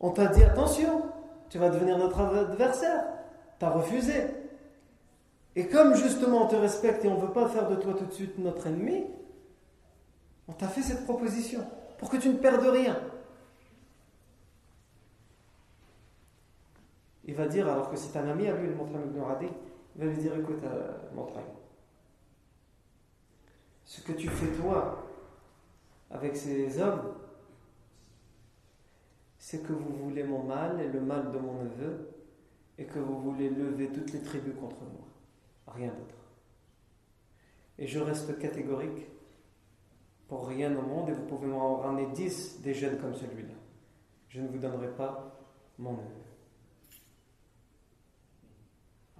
On 0.00 0.10
t'a 0.10 0.26
dit 0.26 0.42
attention, 0.42 1.02
tu 1.48 1.58
vas 1.58 1.70
devenir 1.70 1.96
notre 1.98 2.20
adversaire. 2.20 3.04
Tu 3.58 3.64
as 3.64 3.70
refusé. 3.70 4.26
Et 5.56 5.68
comme 5.68 5.94
justement 5.94 6.44
on 6.44 6.46
te 6.48 6.56
respecte 6.56 7.04
et 7.04 7.08
on 7.08 7.14
ne 7.14 7.20
veut 7.20 7.32
pas 7.32 7.48
faire 7.48 7.68
de 7.68 7.76
toi 7.76 7.94
tout 7.94 8.06
de 8.06 8.12
suite 8.12 8.38
notre 8.38 8.66
ennemi, 8.66 9.04
on 10.48 10.52
t'a 10.52 10.66
fait 10.66 10.82
cette 10.82 11.04
proposition 11.04 11.60
pour 11.98 12.10
que 12.10 12.16
tu 12.16 12.28
ne 12.28 12.34
perdes 12.34 12.66
rien. 12.66 12.98
Il 17.26 17.34
va 17.34 17.46
dire, 17.46 17.66
alors 17.68 17.90
que 17.90 17.96
c'est 17.96 18.18
un 18.18 18.28
ami 18.28 18.48
à 18.48 18.52
lui, 18.52 18.68
le 18.68 18.74
Montram 18.74 19.02
ibn 19.06 19.20
Radi, 19.20 19.46
il 19.96 20.04
va 20.04 20.10
lui 20.10 20.20
dire 20.20 20.36
écoute, 20.36 20.62
euh, 20.64 20.92
ce 23.84 24.00
que 24.00 24.12
tu 24.12 24.28
fais 24.28 24.52
toi 24.60 25.06
avec 26.10 26.36
ces 26.36 26.80
hommes, 26.80 27.14
c'est 29.38 29.62
que 29.62 29.72
vous 29.72 29.94
voulez 29.96 30.24
mon 30.24 30.42
mal 30.42 30.80
et 30.80 30.88
le 30.88 31.00
mal 31.00 31.30
de 31.30 31.38
mon 31.38 31.64
neveu, 31.64 32.08
et 32.78 32.86
que 32.86 32.98
vous 32.98 33.20
voulez 33.20 33.50
lever 33.50 33.92
toutes 33.92 34.12
les 34.12 34.22
tribus 34.22 34.54
contre 34.58 34.80
moi. 34.80 35.06
Rien 35.68 35.92
d'autre. 35.92 36.16
Et 37.78 37.86
je 37.86 37.98
reste 38.00 38.38
catégorique 38.38 39.06
pour 40.28 40.48
rien 40.48 40.74
au 40.76 40.82
monde, 40.82 41.10
et 41.10 41.12
vous 41.12 41.26
pouvez 41.26 41.46
m'en 41.46 41.76
ramener 41.76 42.06
dix 42.12 42.60
des 42.62 42.74
jeunes 42.74 42.98
comme 42.98 43.14
celui-là. 43.14 43.54
Je 44.28 44.40
ne 44.40 44.48
vous 44.48 44.58
donnerai 44.58 44.88
pas 44.96 45.36
mon 45.78 45.92
neveu. 45.92 46.24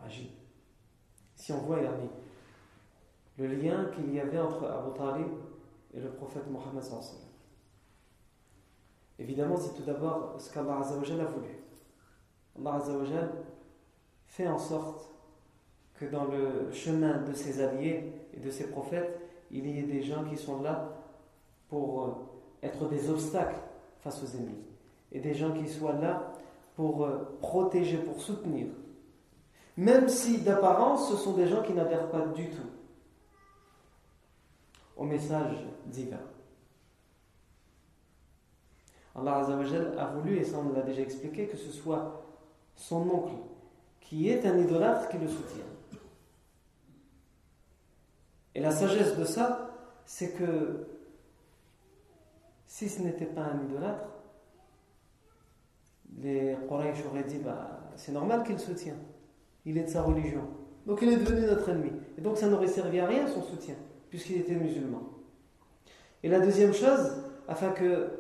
Agis. 0.04 0.32
Si 1.36 1.52
on 1.52 1.58
voit, 1.58 1.80
Yami, 1.80 2.08
le 3.38 3.46
lien 3.48 3.86
qu'il 3.94 4.14
y 4.14 4.20
avait 4.20 4.38
entre 4.38 4.64
Abu 4.66 4.96
Talib 4.96 5.26
et 5.92 6.00
le 6.00 6.10
prophète 6.10 6.44
Mohammed 6.50 6.82
Évidemment, 9.18 9.56
c'est 9.56 9.74
tout 9.74 9.82
d'abord 9.82 10.36
ce 10.38 10.52
qu'Allah 10.52 10.78
a 10.78 11.24
voulu. 11.26 11.58
Allah 12.56 13.28
fait 14.26 14.48
en 14.48 14.58
sorte 14.58 15.08
que 15.94 16.04
dans 16.06 16.24
le 16.24 16.72
chemin 16.72 17.22
de 17.22 17.32
ses 17.32 17.62
alliés 17.62 18.12
et 18.32 18.40
de 18.40 18.50
ses 18.50 18.68
prophètes, 18.68 19.20
il 19.50 19.66
y 19.68 19.78
ait 19.78 19.84
des 19.84 20.02
gens 20.02 20.24
qui 20.24 20.36
sont 20.36 20.62
là 20.62 20.92
pour 21.68 22.04
euh, 22.04 22.10
être 22.62 22.88
des 22.88 23.10
obstacles 23.10 23.60
face 24.00 24.22
aux 24.22 24.36
ennemis. 24.36 24.58
Et 25.12 25.20
des 25.20 25.34
gens 25.34 25.52
qui 25.52 25.68
soient 25.68 25.92
là 25.92 26.32
pour 26.74 27.04
euh, 27.04 27.36
protéger, 27.40 27.98
pour 27.98 28.20
soutenir. 28.20 28.66
Même 29.76 30.08
si 30.08 30.38
d'apparence, 30.38 31.10
ce 31.10 31.16
sont 31.16 31.34
des 31.34 31.46
gens 31.46 31.62
qui 31.62 31.72
n'adhèrent 31.72 32.10
pas 32.10 32.26
du 32.26 32.48
tout 32.50 32.73
au 34.96 35.04
message 35.04 35.56
divin. 35.86 36.20
Allah 39.14 39.46
a 39.98 40.06
voulu, 40.14 40.38
et 40.38 40.44
ça 40.44 40.58
on 40.58 40.72
l'a 40.72 40.82
déjà 40.82 41.02
expliqué, 41.02 41.46
que 41.46 41.56
ce 41.56 41.70
soit 41.70 42.24
son 42.74 43.08
oncle 43.08 43.34
qui 44.00 44.28
est 44.28 44.44
un 44.44 44.58
idolâtre 44.58 45.08
qui 45.08 45.18
le 45.18 45.28
soutient. 45.28 45.64
Et 48.54 48.60
la 48.60 48.70
sagesse 48.70 49.16
de 49.16 49.24
ça, 49.24 49.70
c'est 50.04 50.32
que 50.32 50.86
si 52.66 52.88
ce 52.88 53.02
n'était 53.02 53.26
pas 53.26 53.42
un 53.42 53.64
idolâtre, 53.64 54.08
les 56.18 56.56
Quraysh 56.68 57.04
auraient 57.06 57.24
dit 57.24 57.38
bah, 57.38 57.80
c'est 57.96 58.12
normal 58.12 58.44
qu'il 58.44 58.58
soutient. 58.58 58.96
Il 59.64 59.78
est 59.78 59.84
de 59.84 59.88
sa 59.88 60.02
religion. 60.02 60.42
Donc 60.86 61.00
il 61.02 61.08
est 61.08 61.16
devenu 61.16 61.46
notre 61.46 61.68
ennemi. 61.68 61.92
Et 62.18 62.20
donc 62.20 62.36
ça 62.36 62.48
n'aurait 62.48 62.68
servi 62.68 63.00
à 63.00 63.06
rien 63.06 63.26
son 63.26 63.42
soutien, 63.42 63.76
puisqu'il 64.14 64.36
était 64.36 64.54
musulman. 64.54 65.02
Et 66.22 66.28
la 66.28 66.38
deuxième 66.38 66.72
chose, 66.72 67.16
afin 67.48 67.70
que 67.70 68.10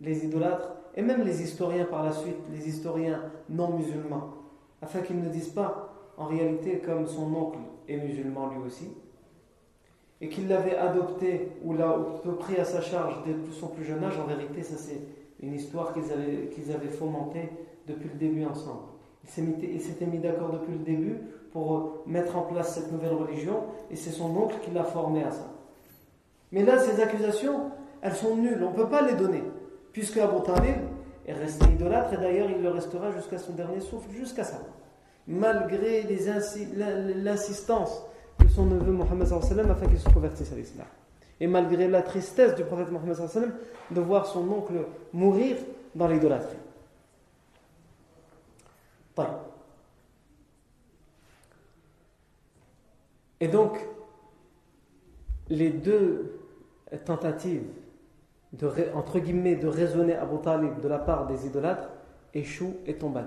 les 0.00 0.24
idolâtres, 0.24 0.76
et 0.94 1.02
même 1.02 1.24
les 1.24 1.42
historiens 1.42 1.86
par 1.86 2.04
la 2.04 2.12
suite, 2.12 2.36
les 2.52 2.68
historiens 2.68 3.20
non 3.48 3.76
musulmans, 3.76 4.30
afin 4.80 5.00
qu'ils 5.00 5.20
ne 5.20 5.28
disent 5.28 5.48
pas, 5.48 5.92
en 6.16 6.26
réalité, 6.26 6.78
comme 6.78 7.08
son 7.08 7.34
oncle 7.34 7.58
est 7.88 7.96
musulman 7.96 8.50
lui 8.50 8.64
aussi, 8.64 8.92
et 10.20 10.28
qu'il 10.28 10.46
l'avait 10.46 10.76
adopté 10.76 11.48
ou 11.64 11.74
l'a 11.74 11.98
pris 12.38 12.58
à 12.58 12.64
sa 12.64 12.80
charge 12.80 13.24
dès 13.26 13.34
son 13.50 13.66
plus 13.70 13.84
jeune 13.84 14.04
âge, 14.04 14.20
en 14.20 14.26
vérité, 14.28 14.62
ça 14.62 14.76
c'est 14.76 15.00
une 15.40 15.54
histoire 15.54 15.92
qu'ils 15.94 16.12
avaient, 16.12 16.48
qu'ils 16.50 16.70
avaient 16.70 16.86
fomentée 16.86 17.48
depuis 17.88 18.08
le 18.08 18.18
début 18.20 18.44
ensemble. 18.44 18.91
Ils 19.24 19.80
s'étaient 19.80 20.06
mis 20.06 20.18
d'accord 20.18 20.50
depuis 20.50 20.72
le 20.72 20.84
début 20.84 21.18
pour 21.52 22.02
mettre 22.06 22.36
en 22.36 22.42
place 22.42 22.74
cette 22.74 22.90
nouvelle 22.90 23.14
religion, 23.14 23.64
et 23.90 23.96
c'est 23.96 24.10
son 24.10 24.36
oncle 24.36 24.56
qui 24.62 24.70
l'a 24.70 24.84
formé 24.84 25.22
à 25.22 25.30
ça. 25.30 25.50
Mais 26.50 26.64
là, 26.64 26.78
ces 26.78 27.00
accusations, 27.00 27.70
elles 28.00 28.14
sont 28.14 28.36
nulles, 28.36 28.62
on 28.62 28.70
ne 28.70 28.76
peut 28.76 28.88
pas 28.88 29.02
les 29.02 29.14
donner 29.14 29.42
puisque 29.92 30.16
Abu 30.16 30.42
Talib 30.44 30.76
est 31.26 31.34
resté 31.34 31.66
idolâtre, 31.66 32.14
et 32.14 32.16
d'ailleurs 32.16 32.50
il 32.50 32.62
le 32.62 32.70
restera 32.70 33.10
jusqu'à 33.12 33.38
son 33.38 33.52
dernier 33.52 33.80
souffle, 33.80 34.10
jusqu'à 34.10 34.44
ça. 34.44 34.60
Malgré 35.28 36.02
l'insistance 37.14 38.04
de 38.40 38.48
son 38.48 38.66
neveu 38.66 38.92
Mohammed 38.92 39.28
afin 39.70 39.86
qu'il 39.86 39.98
se 39.98 40.08
convertisse 40.08 40.52
à 40.52 40.56
l'islam. 40.56 40.86
Et 41.38 41.46
malgré 41.46 41.86
la 41.88 42.02
tristesse 42.02 42.54
du 42.56 42.64
prophète 42.64 42.90
Mohammed 42.90 43.16
de 43.90 44.00
voir 44.00 44.26
son 44.26 44.48
oncle 44.50 44.74
mourir 45.12 45.56
dans 45.94 46.08
l'idolâtrie. 46.08 46.56
Et 53.40 53.48
donc, 53.48 53.78
les 55.48 55.70
deux 55.70 56.40
tentatives 57.04 57.66
de, 58.52 58.70
entre 58.94 59.18
guillemets, 59.18 59.56
de 59.56 59.66
raisonner 59.66 60.14
Abu 60.14 60.40
Talib 60.42 60.80
de 60.80 60.88
la 60.88 60.98
part 60.98 61.26
des 61.26 61.46
idolâtres 61.46 61.88
échoue 62.34 62.76
et 62.86 62.96
tombe 62.96 63.20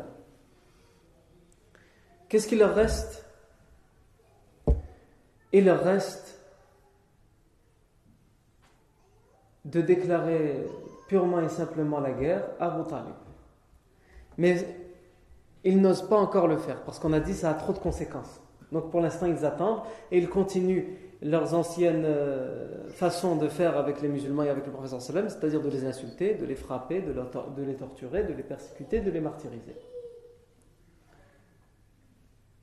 Qu'est-ce 2.29 2.47
qu'il 2.47 2.59
leur 2.59 2.73
reste? 2.73 3.25
Il 5.51 5.65
leur 5.65 5.83
reste 5.83 6.39
de 9.63 9.81
déclarer 9.81 10.65
purement 11.07 11.39
et 11.39 11.49
simplement 11.49 11.99
la 11.99 12.11
guerre 12.11 12.45
à 12.59 12.73
Abu 12.73 12.87
Talib. 12.89 13.15
Mais 14.37 14.84
ils 15.65 15.81
n'osent 15.81 16.07
pas 16.07 16.17
encore 16.17 16.47
le 16.47 16.57
faire 16.57 16.83
parce 16.83 16.99
qu'on 16.99 17.11
a 17.11 17.19
dit 17.19 17.33
ça 17.33 17.49
a 17.49 17.53
trop 17.55 17.73
de 17.73 17.79
conséquences. 17.79 18.41
Donc 18.71 18.91
pour 18.91 19.01
l'instant 19.01 19.25
ils 19.25 19.45
attendent 19.45 19.81
et 20.11 20.17
ils 20.17 20.29
continuent 20.29 20.85
leurs 21.21 21.55
anciennes 21.55 22.03
euh, 22.05 22.87
façons 22.89 23.35
de 23.35 23.47
faire 23.47 23.77
avec 23.77 24.01
les 24.01 24.07
musulmans 24.07 24.43
et 24.43 24.49
avec 24.49 24.65
le 24.65 24.71
professeur 24.71 25.01
sallam, 25.01 25.27
c'est-à-dire 25.27 25.61
de 25.61 25.69
les 25.69 25.85
insulter, 25.85 26.35
de 26.35 26.45
les 26.45 26.55
frapper, 26.55 27.01
de, 27.01 27.13
les 27.63 27.75
torturer, 27.75 28.23
de 28.23 28.33
les 28.33 28.43
persécuter, 28.43 28.99
de 28.99 29.09
les 29.09 29.21
martyriser. 29.21 29.75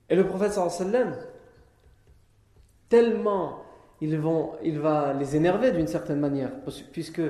Et 0.08 0.14
le 0.14 0.26
prophète 0.26 0.52
sallam, 0.52 1.16
tellement 2.88 3.62
il 4.00 4.18
va 4.80 5.12
les 5.14 5.36
énerver 5.36 5.72
d'une 5.72 5.86
certaine 5.86 6.18
manière, 6.20 6.50
puisque 6.92 7.22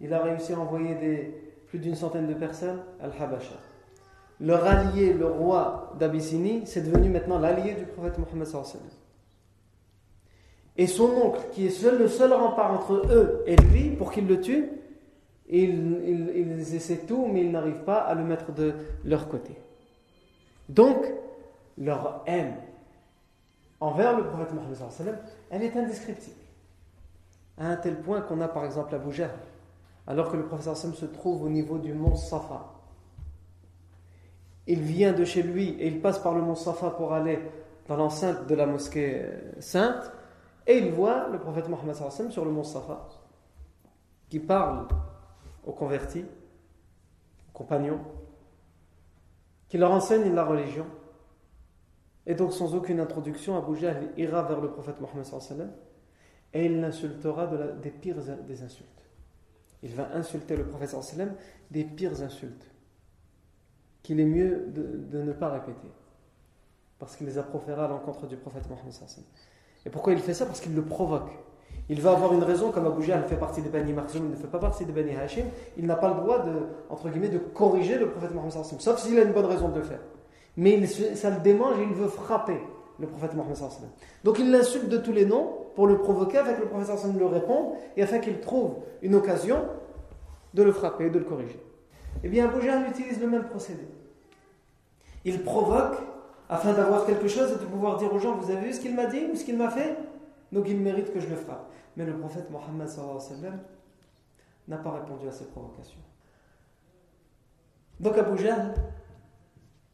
il 0.00 0.12
a 0.12 0.22
réussi 0.22 0.52
à 0.54 0.58
envoyer 0.58 1.34
plus 1.68 1.78
d'une 1.78 1.94
centaine 1.94 2.26
de 2.26 2.34
personnes 2.34 2.80
à 3.00 3.04
Al-Habasha. 3.04 3.71
Leur 4.42 4.66
allié, 4.66 5.12
le 5.14 5.26
roi 5.26 5.94
d'Abyssinie, 5.98 6.62
c'est 6.66 6.82
devenu 6.82 7.08
maintenant 7.08 7.38
l'allié 7.38 7.74
du 7.74 7.86
prophète 7.86 8.18
Mohammed 8.18 8.48
et 10.76 10.86
son 10.86 11.04
oncle, 11.04 11.40
qui 11.52 11.66
est 11.66 11.82
le 11.82 12.08
seul 12.08 12.32
rempart 12.32 12.72
entre 12.72 12.94
eux 12.94 13.44
et 13.46 13.56
lui, 13.56 13.90
pour 13.90 14.10
qu'il 14.10 14.26
le 14.26 14.40
tue, 14.40 14.70
ils, 15.48 16.74
essaient 16.74 17.04
tout, 17.06 17.26
mais 17.26 17.42
ils 17.42 17.50
n'arrivent 17.50 17.84
pas 17.84 17.98
à 17.98 18.14
le 18.14 18.24
mettre 18.24 18.52
de 18.52 18.74
leur 19.04 19.28
côté. 19.28 19.54
Donc, 20.68 21.04
leur 21.76 22.22
haine 22.26 22.54
envers 23.80 24.16
le 24.16 24.24
prophète 24.24 24.54
Mohammed, 24.54 25.18
elle 25.50 25.62
est 25.62 25.76
indescriptible. 25.76 26.36
À 27.58 27.66
un 27.66 27.76
tel 27.76 27.96
point 27.96 28.22
qu'on 28.22 28.40
a 28.40 28.48
par 28.48 28.64
exemple 28.64 28.94
Abu 28.94 29.12
Jahl, 29.12 29.30
alors 30.06 30.32
que 30.32 30.36
le 30.38 30.46
Sam 30.74 30.94
se 30.94 31.04
trouve 31.04 31.42
au 31.42 31.48
niveau 31.50 31.76
du 31.76 31.92
mont 31.92 32.16
Safa. 32.16 32.81
Il 34.66 34.80
vient 34.80 35.12
de 35.12 35.24
chez 35.24 35.42
lui 35.42 35.70
et 35.80 35.88
il 35.88 36.00
passe 36.00 36.18
par 36.18 36.34
le 36.34 36.42
mont 36.42 36.54
Safa 36.54 36.90
pour 36.90 37.12
aller 37.12 37.38
dans 37.88 37.96
l'enceinte 37.96 38.46
de 38.46 38.54
la 38.54 38.66
mosquée 38.66 39.22
euh, 39.22 39.60
sainte 39.60 40.12
et 40.66 40.78
il 40.78 40.92
voit 40.92 41.28
le 41.28 41.38
prophète 41.38 41.68
Mohammed 41.68 41.96
sur 42.30 42.44
le 42.44 42.50
mont 42.50 42.62
Safa 42.62 43.08
qui 44.28 44.38
parle 44.38 44.86
aux 45.66 45.72
convertis, 45.72 46.24
aux 47.48 47.52
compagnons, 47.52 48.00
qui 49.68 49.78
leur 49.78 49.90
enseigne 49.90 50.32
la 50.32 50.44
religion. 50.44 50.86
Et 52.24 52.34
donc, 52.34 52.52
sans 52.52 52.74
aucune 52.74 53.00
introduction, 53.00 53.58
Abu 53.58 53.76
Jahl 53.76 54.10
ira 54.16 54.42
vers 54.44 54.60
le 54.60 54.70
prophète 54.70 55.00
Mohammed 55.00 55.70
et 56.54 56.64
il 56.64 56.80
l'insultera 56.80 57.46
de 57.46 57.72
des 57.82 57.90
pires 57.90 58.16
des 58.46 58.62
insultes. 58.62 58.88
Il 59.82 59.94
va 59.94 60.08
insulter 60.14 60.56
le 60.56 60.66
prophète 60.66 60.94
des 61.70 61.84
pires 61.84 62.22
insultes 62.22 62.71
qu'il 64.02 64.20
est 64.20 64.26
mieux 64.26 64.66
de, 64.68 65.22
ne 65.22 65.32
pas 65.32 65.48
répéter 65.48 65.88
parce 66.98 67.16
qu'il 67.16 67.26
les 67.26 67.38
a 67.38 67.42
proférés 67.42 67.82
à 67.82 67.88
l'encontre 67.88 68.26
du 68.26 68.36
prophète 68.36 68.68
Mohammed. 68.68 68.92
Et 69.84 69.90
pourquoi 69.90 70.12
il 70.12 70.20
fait 70.20 70.34
ça? 70.34 70.46
Parce 70.46 70.60
qu'il 70.60 70.74
le 70.74 70.82
provoque. 70.82 71.30
Il 71.88 72.00
va 72.00 72.12
avoir 72.12 72.32
une 72.32 72.44
raison, 72.44 72.70
comme 72.70 72.86
Abu 72.86 73.02
Jahl 73.02 73.24
fait 73.24 73.36
partie 73.36 73.60
des 73.60 73.68
Bani 73.68 73.92
Makhzoum, 73.92 74.26
il 74.26 74.30
ne 74.30 74.36
fait 74.36 74.46
pas 74.46 74.60
partie 74.60 74.84
des 74.84 74.92
Bani 74.92 75.16
Hashim, 75.16 75.46
il 75.76 75.84
n'a 75.86 75.96
pas 75.96 76.08
le 76.14 76.20
droit 76.20 76.38
de, 76.38 76.52
entre 76.88 77.08
guillemets, 77.08 77.28
de 77.28 77.38
corriger 77.38 77.98
le 77.98 78.08
prophète 78.08 78.32
Mohammed, 78.32 78.52
sauf 78.52 78.98
s'il 78.98 79.18
a 79.18 79.22
une 79.22 79.32
bonne 79.32 79.46
raison 79.46 79.68
de 79.68 79.78
le 79.78 79.82
faire. 79.82 80.00
Mais 80.56 80.86
ça 80.86 81.30
le 81.30 81.40
démange 81.40 81.78
et 81.80 81.82
il 81.82 81.94
veut 81.94 82.08
frapper 82.08 82.60
le 83.00 83.06
prophète 83.08 83.34
Mohammed. 83.34 83.56
Donc 84.22 84.38
il 84.38 84.50
l'insulte 84.50 84.88
de 84.88 84.98
tous 84.98 85.12
les 85.12 85.26
noms 85.26 85.50
pour 85.74 85.86
le 85.86 85.98
provoquer, 85.98 86.38
afin 86.38 86.54
que 86.54 86.60
le 86.60 86.68
prophète 86.68 86.96
le 87.18 87.26
réponde 87.26 87.72
et 87.96 88.02
afin 88.02 88.18
qu'il 88.18 88.38
trouve 88.40 88.76
une 89.02 89.14
occasion 89.14 89.58
de 90.54 90.62
le 90.62 90.72
frapper, 90.72 91.10
de 91.10 91.18
le 91.18 91.24
corriger. 91.24 91.60
Eh 92.24 92.28
bien, 92.28 92.48
Abu 92.48 92.66
utilise 92.88 93.20
le 93.20 93.28
même 93.28 93.44
procédé. 93.44 93.86
Il 95.24 95.42
provoque 95.42 95.96
afin 96.48 96.72
d'avoir 96.72 97.06
quelque 97.06 97.28
chose 97.28 97.50
et 97.52 97.54
de 97.54 97.64
pouvoir 97.64 97.96
dire 97.96 98.12
aux 98.12 98.18
gens 98.18 98.36
Vous 98.36 98.50
avez 98.50 98.66
vu 98.66 98.72
ce 98.72 98.80
qu'il 98.80 98.94
m'a 98.94 99.06
dit 99.06 99.26
ou 99.32 99.36
ce 99.36 99.44
qu'il 99.44 99.56
m'a 99.56 99.70
fait? 99.70 99.96
Donc 100.50 100.68
il 100.68 100.78
mérite 100.78 101.12
que 101.12 101.20
je 101.20 101.28
le 101.28 101.36
frappe. 101.36 101.70
Mais 101.96 102.04
le 102.04 102.16
prophète 102.16 102.50
Mohammed 102.50 102.88
n'a 104.68 104.76
pas 104.76 104.90
répondu 104.90 105.28
à 105.28 105.32
ces 105.32 105.46
provocations. 105.46 106.00
Donc 108.00 108.18
Abu 108.18 108.36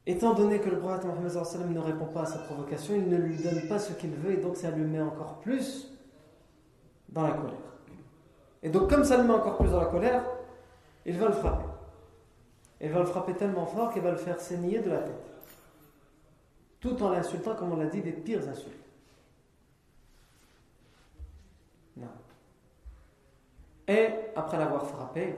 étant 0.07 0.33
donné 0.33 0.59
que 0.59 0.71
le 0.71 0.79
prophète 0.79 1.05
Mohammed 1.05 1.75
ne 1.75 1.81
répond 1.81 2.07
pas 2.07 2.23
à 2.23 2.27
sa 2.27 2.39
provocation, 2.39 2.95
il 2.95 3.09
ne 3.09 3.17
lui 3.17 3.37
donne 3.37 3.69
pas 3.69 3.79
ce 3.79 3.93
qu'il 3.93 4.11
veut 4.11 4.33
et 4.33 4.39
donc 4.39 4.57
ça 4.57 4.71
lui 4.71 4.85
met 4.85 5.01
encore 5.01 5.39
plus 5.41 5.93
dans 7.11 7.23
la 7.23 7.33
colère. 7.33 7.55
Et 8.63 8.71
donc 8.71 8.91
comme 8.91 9.05
ça 9.05 9.17
le 9.19 9.25
met 9.25 9.35
encore 9.35 9.59
plus 9.59 9.71
dans 9.71 9.81
la 9.81 9.87
colère, 9.87 10.25
il 11.07 11.17
va 11.19 11.27
le 11.27 11.33
frapper. 11.33 11.68
Il 12.81 12.91
va 12.91 13.01
le 13.01 13.07
frapper 13.07 13.35
tellement 13.35 13.67
fort 13.67 13.93
qu'il 13.93 14.03
va 14.03 14.13
le 14.13 14.17
faire 14.17 14.41
saigner 14.41 14.81
de 14.81 14.91
la 14.91 14.99
tête. 14.99 15.25
Tout 16.81 17.03
en 17.03 17.11
l'insultant, 17.11 17.55
comme 17.57 17.73
on 17.73 17.77
l'a 17.77 17.87
dit, 17.87 18.01
des 18.01 18.13
pires 18.13 18.49
insultes. 18.49 18.75
Non. 21.97 22.07
Et 23.89 24.09
après 24.37 24.59
l'avoir 24.59 24.87
frappé, 24.87 25.35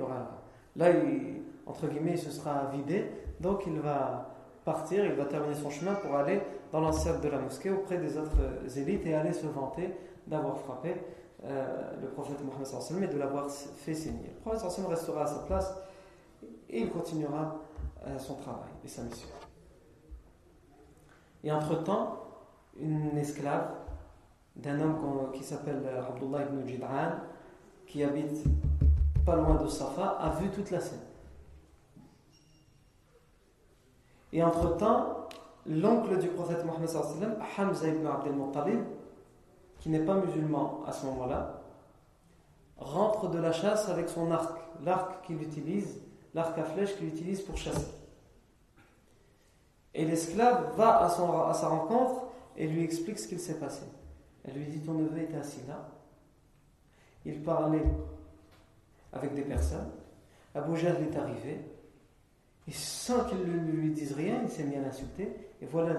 là, 0.77 0.91
il, 0.91 1.43
entre 1.65 1.87
guillemets, 1.87 2.13
il 2.13 2.19
se 2.19 2.31
sera 2.31 2.67
vidé. 2.67 3.11
Donc 3.41 3.63
il 3.67 3.81
va 3.81 4.35
partir, 4.65 5.05
il 5.07 5.13
va 5.13 5.25
terminer 5.25 5.55
son 5.55 5.71
chemin 5.71 5.95
pour 5.95 6.15
aller 6.15 6.43
dans 6.73 6.81
l'enceinte 6.81 7.23
de 7.23 7.29
la 7.29 7.39
mosquée 7.39 7.71
auprès 7.71 7.97
des 7.97 8.19
autres 8.19 8.37
élites 8.77 9.07
et 9.07 9.15
aller 9.15 9.33
se 9.33 9.47
vanter 9.47 9.95
d'avoir 10.27 10.59
frappé 10.59 10.95
euh, 11.45 11.93
le 12.03 12.09
prophète 12.09 12.37
Mohammed 12.45 13.11
et 13.11 13.15
de 13.15 13.19
l'avoir 13.19 13.51
fait 13.51 13.95
saigner. 13.95 14.35
Le 14.45 14.51
prophète 14.51 14.87
restera 14.87 15.23
à 15.23 15.27
sa 15.27 15.39
place 15.41 15.75
et 16.71 16.83
il 16.83 16.91
continuera 16.91 17.57
euh, 18.07 18.19
son 18.19 18.35
travail 18.37 18.71
et 18.85 18.89
sa 18.89 19.03
mission. 19.03 19.29
Et 21.43 21.51
entre-temps, 21.51 22.21
une 22.79 23.17
esclave 23.19 23.75
d'un 24.57 24.81
homme 24.81 25.33
qui 25.33 25.43
s'appelle 25.43 25.83
euh, 25.85 26.07
Abdullah 26.07 26.43
ibn 26.43 26.67
Jid'an, 26.67 27.13
qui 27.87 28.05
habite 28.05 28.45
pas 29.27 29.37
loin 29.37 29.57
de 29.57 29.67
Safa, 29.67 30.19
a 30.21 30.31
vu 30.31 30.49
toute 30.51 30.71
la 30.71 30.81
scène. 30.81 31.01
Et 34.33 34.43
entre-temps, 34.43 35.29
l'oncle 35.67 36.19
du 36.19 36.29
prophète 36.29 36.65
Mohammed, 36.65 36.89
Hamza 37.59 37.89
ibn 37.89 38.07
Abdel 38.07 38.35
Muttalib, 38.35 38.81
qui 39.81 39.89
n'est 39.89 40.05
pas 40.05 40.15
musulman 40.15 40.83
à 40.87 40.93
ce 40.93 41.07
moment-là, 41.07 41.63
rentre 42.77 43.29
de 43.29 43.39
la 43.39 43.53
chasse 43.53 43.89
avec 43.89 44.09
son 44.09 44.31
arc, 44.31 44.57
l'arc 44.85 45.27
qu'il 45.27 45.43
utilise 45.43 46.01
l'arc 46.35 46.57
à 46.59 46.65
flèche 46.65 46.97
qu'il 46.97 47.09
utilise 47.09 47.41
pour 47.41 47.57
chasser. 47.57 47.93
Et 49.95 50.05
l'esclave 50.05 50.77
va 50.77 51.05
à, 51.05 51.09
son, 51.09 51.43
à 51.43 51.55
sa 51.55 51.69
rencontre 51.69 52.27
et 52.57 52.67
lui 52.67 52.85
explique 52.85 53.19
ce 53.19 53.27
qu'il 53.27 53.41
s'est 53.41 53.59
passé. 53.59 53.83
Elle 54.45 54.55
lui 54.55 54.67
dit 54.67 54.81
Ton 54.81 54.95
neveu 54.95 55.23
était 55.23 55.37
assis 55.37 55.61
là. 55.67 55.89
Il 57.25 57.43
parlait 57.43 57.85
avec 59.13 59.35
des 59.35 59.43
personnes. 59.43 59.91
Abu 60.55 60.77
Jahl 60.77 60.97
est 61.03 61.17
arrivé. 61.17 61.59
Et 62.69 62.73
sans 62.73 63.25
qu'il 63.25 63.39
ne 63.39 63.73
lui 63.73 63.91
dise 63.91 64.13
rien, 64.13 64.41
il 64.43 64.49
s'est 64.49 64.65
mis 64.65 64.77
à 64.77 64.81
l'insulter. 64.81 65.29
Et 65.61 65.67
voilà 65.67 65.95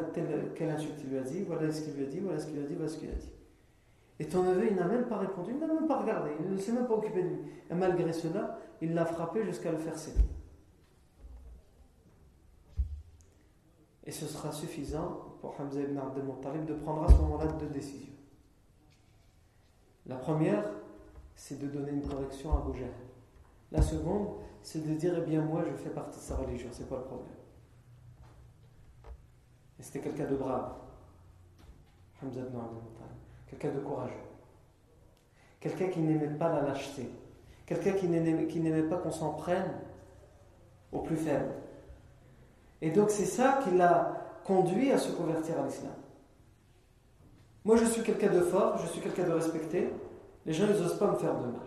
quelle 0.55 0.69
insulte 0.69 0.99
il 1.03 1.09
lui 1.09 1.17
a 1.17 1.21
dit, 1.21 1.43
voilà 1.43 1.71
ce 1.71 1.81
qu'il 1.81 1.93
lui 1.93 2.05
a 2.05 2.07
dit, 2.07 2.19
voilà 2.19 2.39
ce 2.39 2.47
qu'il 2.47 2.59
a 2.59 2.63
dit, 2.63 2.75
voilà 2.75 2.89
ce 2.89 2.97
qu'il 2.97 3.09
a 3.09 3.13
dit. 3.13 3.31
Et 4.19 4.25
ton 4.25 4.43
neveu, 4.43 4.67
il 4.69 4.75
n'a 4.75 4.85
même 4.85 5.05
pas 5.05 5.17
répondu, 5.17 5.51
il 5.53 5.59
n'a 5.59 5.67
même 5.67 5.87
pas 5.87 5.97
regardé, 5.97 6.31
il 6.39 6.51
ne 6.51 6.57
s'est 6.57 6.71
même 6.71 6.85
pas 6.85 6.93
occupé 6.93 7.23
de 7.23 7.27
lui. 7.27 7.37
Et 7.69 7.73
malgré 7.73 8.13
cela, 8.13 8.59
il 8.81 8.93
l'a 8.93 9.05
frappé 9.05 9.45
jusqu'à 9.45 9.71
le 9.71 9.77
faire 9.77 9.97
céder. 9.97 10.23
Et 14.03 14.11
ce 14.11 14.25
sera 14.25 14.51
suffisant 14.51 15.37
pour 15.39 15.59
Hamza 15.59 15.79
ibn 15.79 15.97
Abdel 15.97 16.65
de 16.65 16.73
prendre 16.73 17.03
à 17.03 17.07
ce 17.07 17.13
moment-là 17.13 17.45
deux 17.53 17.67
décisions. 17.67 18.13
La 20.07 20.15
première, 20.15 20.65
c'est 21.35 21.59
de 21.59 21.67
donner 21.67 21.91
une 21.91 22.07
correction 22.07 22.51
à 22.51 22.57
Abu 22.57 22.79
La 23.71 23.81
seconde, 23.81 24.29
c'est 24.63 24.85
de 24.85 24.93
dire 24.95 25.13
Eh 25.17 25.21
bien, 25.21 25.41
moi, 25.41 25.63
je 25.69 25.75
fais 25.75 25.91
partie 25.91 26.17
de 26.17 26.23
sa 26.23 26.35
religion, 26.35 26.69
c'est 26.71 26.89
pas 26.89 26.97
le 26.97 27.03
problème. 27.03 27.27
Et 29.79 29.83
c'était 29.83 29.99
quelqu'un 29.99 30.29
de 30.29 30.35
brave, 30.35 30.73
Hamza 32.21 32.39
ibn 32.41 32.57
Abdel 32.57 32.81
quelqu'un 33.47 33.71
de 33.71 33.79
courageux, 33.81 34.13
quelqu'un 35.59 35.89
qui 35.89 35.99
n'aimait 35.99 36.37
pas 36.37 36.49
la 36.49 36.61
lâcheté, 36.61 37.09
Quelqu'un 37.71 37.93
qui 37.93 38.09
n'aimait 38.09 38.89
pas 38.89 38.97
qu'on 38.97 39.11
s'en 39.11 39.29
prenne 39.29 39.71
au 40.91 40.99
plus 40.99 41.15
faible. 41.15 41.47
Et 42.81 42.91
donc 42.91 43.09
c'est 43.09 43.23
ça 43.23 43.61
qui 43.63 43.71
l'a 43.77 44.41
conduit 44.43 44.91
à 44.91 44.97
se 44.97 45.09
convertir 45.13 45.57
à 45.57 45.65
l'islam. 45.65 45.93
Moi 47.63 47.77
je 47.77 47.85
suis 47.85 48.03
quelqu'un 48.03 48.29
de 48.33 48.41
fort, 48.41 48.77
je 48.79 48.87
suis 48.87 48.99
quelqu'un 48.99 49.23
de 49.23 49.31
respecté, 49.31 49.89
les 50.45 50.51
gens 50.51 50.67
n'osent 50.67 50.99
pas 50.99 51.11
me 51.11 51.15
faire 51.15 51.33
de 51.35 51.45
mal. 51.45 51.61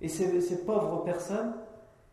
Et 0.00 0.08
ces, 0.08 0.40
ces 0.40 0.58
pauvres 0.58 1.02
personnes 1.02 1.54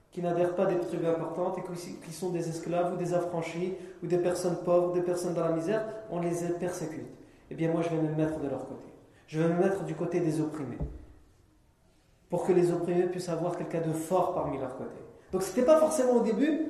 qui 0.10 0.24
n'adhèrent 0.24 0.56
pas 0.56 0.63
à 0.63 0.74
des 0.74 0.80
tribus 0.80 1.10
importantes 1.10 1.60
et 1.60 2.04
qui 2.04 2.12
sont 2.12 2.32
des 2.32 2.50
esclaves 2.50 2.96
ou 2.96 2.98
des 2.98 3.13
affranchis 3.13 3.76
ou 4.02 4.08
des 4.08 4.18
personnes 4.18 4.58
pauvres, 4.65 4.92
des 4.94 5.04
personnes 5.04 5.36
dans 5.36 5.46
la 5.46 5.52
misère, 5.52 5.86
on 6.10 6.20
les 6.20 6.34
persécute. 6.60 7.06
Eh 7.52 7.54
bien 7.54 7.72
moi 7.72 7.84
je 7.84 7.89
vais 7.89 8.02
me 8.02 8.15
mettre 8.15 8.39
de 8.39 8.48
leur 8.48 8.68
côté. 8.68 8.86
Je 9.28 9.39
vais 9.39 9.54
me 9.54 9.60
mettre 9.60 9.84
du 9.84 9.94
côté 9.94 10.20
des 10.20 10.42
opprimés 10.42 10.80
pour 12.30 12.46
que 12.46 12.52
les 12.52 12.72
opprimés 12.72 13.08
puissent 13.08 13.30
avoir 13.30 13.58
quelqu'un 13.58 13.82
de 13.82 13.94
fort 13.94 14.34
parmi 14.34 14.58
leur 14.60 14.78
côté. 14.78 15.00
Donc 15.32 15.44
ce 15.44 15.50
n'était 15.50 15.63
pas 15.63 15.80
forcément 15.80 16.13
au 16.13 16.22
début 16.22 16.68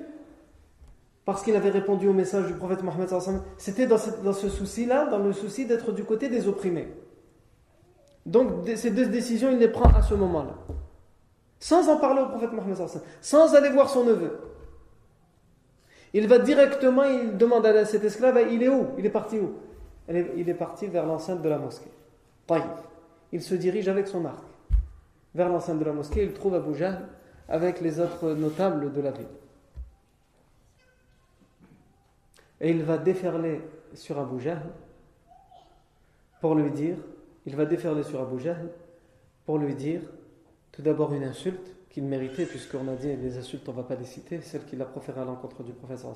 parce 1.25 1.43
qu'il 1.43 1.55
avait 1.55 1.69
répondu 1.69 2.07
au 2.07 2.13
message 2.13 2.47
du 2.47 2.53
prophète 2.53 2.81
Mohammed 2.81 3.09
c'était 3.57 3.85
dans, 3.85 3.97
dans, 4.23 4.33
ce 4.33 4.49
souci-là, 4.49 5.05
dans 5.05 5.19
le 5.19 5.33
souci 5.33 5.65
d'être 5.65 5.91
du 5.91 6.03
côté 6.03 6.29
des 6.29 6.47
opprimés. 6.47 6.87
Donc 8.25 8.67
ces 8.75 8.91
deux 8.91 9.05
décisions, 9.07 9.51
il 9.51 9.57
les 9.57 9.67
prend 9.67 9.89
à 9.91 10.01
ce 10.01 10.13
moment-là. 10.15 10.55
Sans 11.59 11.89
en 11.89 11.97
parler 11.97 12.21
au 12.21 12.27
prophète 12.27 12.53
Mohammed 12.53 12.77
sans 13.21 13.53
aller 13.53 13.69
voir 13.69 13.89
son 13.89 14.05
neveu. 14.05 14.39
Il 16.13 16.27
va 16.27 16.39
directement, 16.39 17.03
il 17.03 17.37
demande 17.37 17.65
à 17.65 17.85
cet 17.85 18.03
esclave, 18.03 18.39
il 18.51 18.63
est 18.63 18.69
où? 18.69 18.87
Il 18.97 19.05
est 19.05 19.11
parti 19.11 19.39
où? 19.39 19.53
Il 20.09 20.49
est 20.49 20.55
parti 20.55 20.87
vers 20.87 21.05
l'enceinte 21.05 21.41
de 21.41 21.49
la 21.49 21.59
mosquée. 21.59 21.91
Il 23.31 23.43
se 23.43 23.53
dirige 23.53 23.87
avec 23.87 24.07
son 24.07 24.25
arc 24.25 24.48
vers 25.35 25.49
l'enceinte 25.49 25.79
de 25.79 25.85
la 25.85 25.93
mosquée, 25.93 26.23
il 26.23 26.33
trouve 26.33 26.55
Abu 26.55 26.75
Jahl 26.75 27.07
avec 27.47 27.81
les 27.81 27.99
autres 27.99 28.33
notables 28.33 28.91
de 28.91 29.01
la 29.01 29.11
ville. 29.11 29.27
Et 32.61 32.71
il 32.71 32.83
va 32.83 32.97
déferler 32.97 33.61
sur 33.93 34.19
Abu 34.19 34.39
Jahl 34.39 34.61
pour 36.41 36.55
lui 36.55 36.71
dire, 36.71 36.97
il 37.45 37.55
va 37.55 37.65
déferler 37.65 38.03
sur 38.03 38.21
Abu 38.21 38.37
pour 39.45 39.57
lui 39.57 39.75
dire 39.75 40.01
tout 40.71 40.81
d'abord 40.81 41.13
une 41.13 41.23
insulte 41.23 41.75
qu'il 41.89 42.03
méritait, 42.03 42.45
puisqu'on 42.45 42.87
a 42.87 42.95
dit 42.95 43.15
les 43.15 43.37
insultes, 43.37 43.67
on 43.67 43.71
ne 43.71 43.77
va 43.77 43.83
pas 43.83 43.95
les 43.95 44.05
citer, 44.05 44.41
celle 44.41 44.63
qu'il 44.65 44.81
a 44.81 44.85
proférée 44.85 45.21
à 45.21 45.25
l'encontre 45.25 45.63
du 45.63 45.73
professeur 45.73 46.13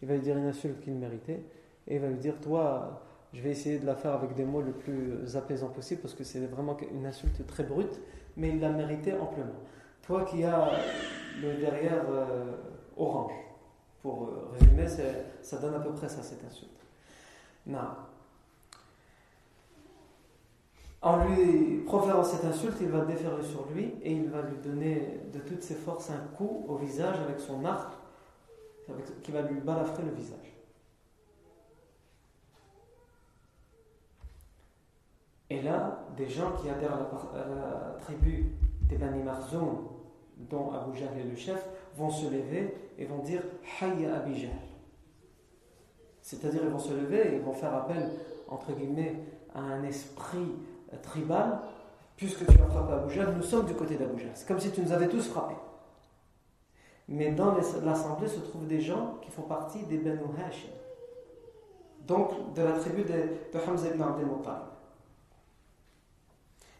il 0.00 0.08
va 0.08 0.14
lui 0.14 0.22
dire 0.22 0.36
une 0.36 0.46
insulte 0.46 0.80
qu'il 0.80 0.94
méritait, 0.94 1.42
et 1.88 1.96
il 1.96 2.00
va 2.00 2.08
lui 2.08 2.18
dire 2.18 2.34
Toi, 2.40 3.02
je 3.32 3.40
vais 3.42 3.50
essayer 3.50 3.78
de 3.78 3.86
la 3.86 3.96
faire 3.96 4.12
avec 4.12 4.34
des 4.34 4.44
mots 4.44 4.62
le 4.62 4.72
plus 4.72 5.36
apaisants 5.36 5.68
possible, 5.68 6.00
parce 6.00 6.14
que 6.14 6.24
c'est 6.24 6.46
vraiment 6.46 6.76
une 6.94 7.06
insulte 7.06 7.44
très 7.46 7.64
brute, 7.64 8.00
mais 8.36 8.50
il 8.50 8.60
l'a 8.60 8.70
mérité 8.70 9.12
amplement. 9.14 9.60
Toi 10.02 10.24
qui 10.24 10.44
as 10.44 10.70
le 11.40 11.54
derrière 11.54 12.04
euh, 12.10 12.52
orange, 12.96 13.32
pour 14.02 14.24
euh, 14.24 14.50
résumer, 14.52 14.86
ça 15.42 15.58
donne 15.58 15.74
à 15.74 15.80
peu 15.80 15.92
près 15.92 16.08
ça 16.08 16.22
cette 16.22 16.44
insulte. 16.44 16.70
Non. 17.66 17.78
En 21.02 21.24
lui 21.24 21.78
proférant 21.86 22.22
cette 22.22 22.44
insulte, 22.44 22.76
il 22.80 22.88
va 22.88 23.04
déférer 23.04 23.42
sur 23.42 23.66
lui 23.72 23.94
et 24.02 24.12
il 24.12 24.28
va 24.28 24.42
lui 24.42 24.58
donner 24.58 25.20
de 25.32 25.38
toutes 25.38 25.62
ses 25.62 25.74
forces 25.74 26.10
un 26.10 26.36
coup 26.36 26.66
au 26.68 26.76
visage 26.76 27.16
avec 27.20 27.40
son 27.40 27.64
arc 27.64 27.94
qui 29.22 29.32
va 29.32 29.42
lui 29.42 29.60
balafrer 29.60 30.02
le 30.02 30.12
visage. 30.12 30.59
Et 35.50 35.60
là, 35.62 35.98
des 36.16 36.28
gens 36.28 36.52
qui 36.52 36.70
adhèrent 36.70 36.94
à 36.94 36.98
la, 36.98 37.98
tribu 38.00 38.52
des 38.82 38.96
Bani 38.96 39.22
Marzoum, 39.22 39.88
dont 40.36 40.72
Abu 40.72 40.96
Jahl 40.96 41.18
est 41.18 41.28
le 41.28 41.36
chef, 41.36 41.66
vont 41.96 42.10
se 42.10 42.26
lever 42.26 42.74
et 42.96 43.04
vont 43.04 43.18
dire 43.18 43.42
Hayya 43.80 44.16
Abi 44.16 44.38
Jahl. 44.38 44.50
C'est-à-dire, 46.22 46.60
ils 46.62 46.70
vont 46.70 46.78
se 46.78 46.92
lever 46.92 47.32
et 47.32 47.34
ils 47.36 47.42
vont 47.42 47.52
faire 47.52 47.74
appel, 47.74 48.10
entre 48.48 48.72
guillemets, 48.72 49.16
à 49.52 49.60
un 49.60 49.82
esprit 49.82 50.54
tribal, 51.02 51.58
puisque 52.16 52.46
tu 52.46 52.60
as 52.60 52.66
frappé 52.66 52.92
Abu 52.92 53.12
Jahl, 53.12 53.34
nous 53.36 53.42
sommes 53.42 53.66
du 53.66 53.74
côté 53.74 53.96
d'Abu 53.96 54.20
Jahl. 54.20 54.30
C'est 54.34 54.46
comme 54.46 54.60
si 54.60 54.70
tu 54.70 54.80
nous 54.80 54.92
avais 54.92 55.08
tous 55.08 55.28
frappés. 55.28 55.58
Mais 57.08 57.32
dans 57.32 57.56
l'assemblée 57.84 58.28
se 58.28 58.38
trouvent 58.38 58.68
des 58.68 58.80
gens 58.80 59.16
qui 59.20 59.32
font 59.32 59.42
partie 59.42 59.82
des 59.86 59.98
Banu 59.98 60.20
Hashim, 60.46 60.70
donc 62.06 62.54
de 62.54 62.62
la 62.62 62.72
tribu 62.72 63.02
de, 63.02 63.08
de 63.52 63.64
Hamza 63.68 63.88
ibn 63.88 64.00
Abdel 64.00 64.26
Muttalib. 64.26 64.69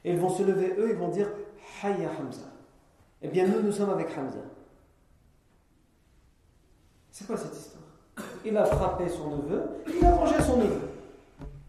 Et 0.05 0.13
ils 0.13 0.19
vont 0.19 0.29
se 0.29 0.43
lever, 0.43 0.75
eux, 0.79 0.91
ils 0.91 0.97
vont 0.97 1.09
dire 1.09 1.29
Hayya 1.83 2.09
Hamza. 2.19 2.47
Eh 3.23 3.29
bien, 3.29 3.47
nous, 3.47 3.61
nous 3.61 3.73
sommes 3.73 3.91
avec 3.91 4.09
Hamza. 4.17 4.39
C'est 7.11 7.27
quoi 7.27 7.37
cette 7.37 7.55
histoire? 7.55 7.85
Il 8.45 8.57
a 8.57 8.65
frappé 8.65 9.09
son 9.09 9.37
neveu, 9.37 9.63
il 9.87 10.05
a 10.05 10.13
vengé 10.13 10.41
son 10.41 10.57
neveu. 10.57 10.89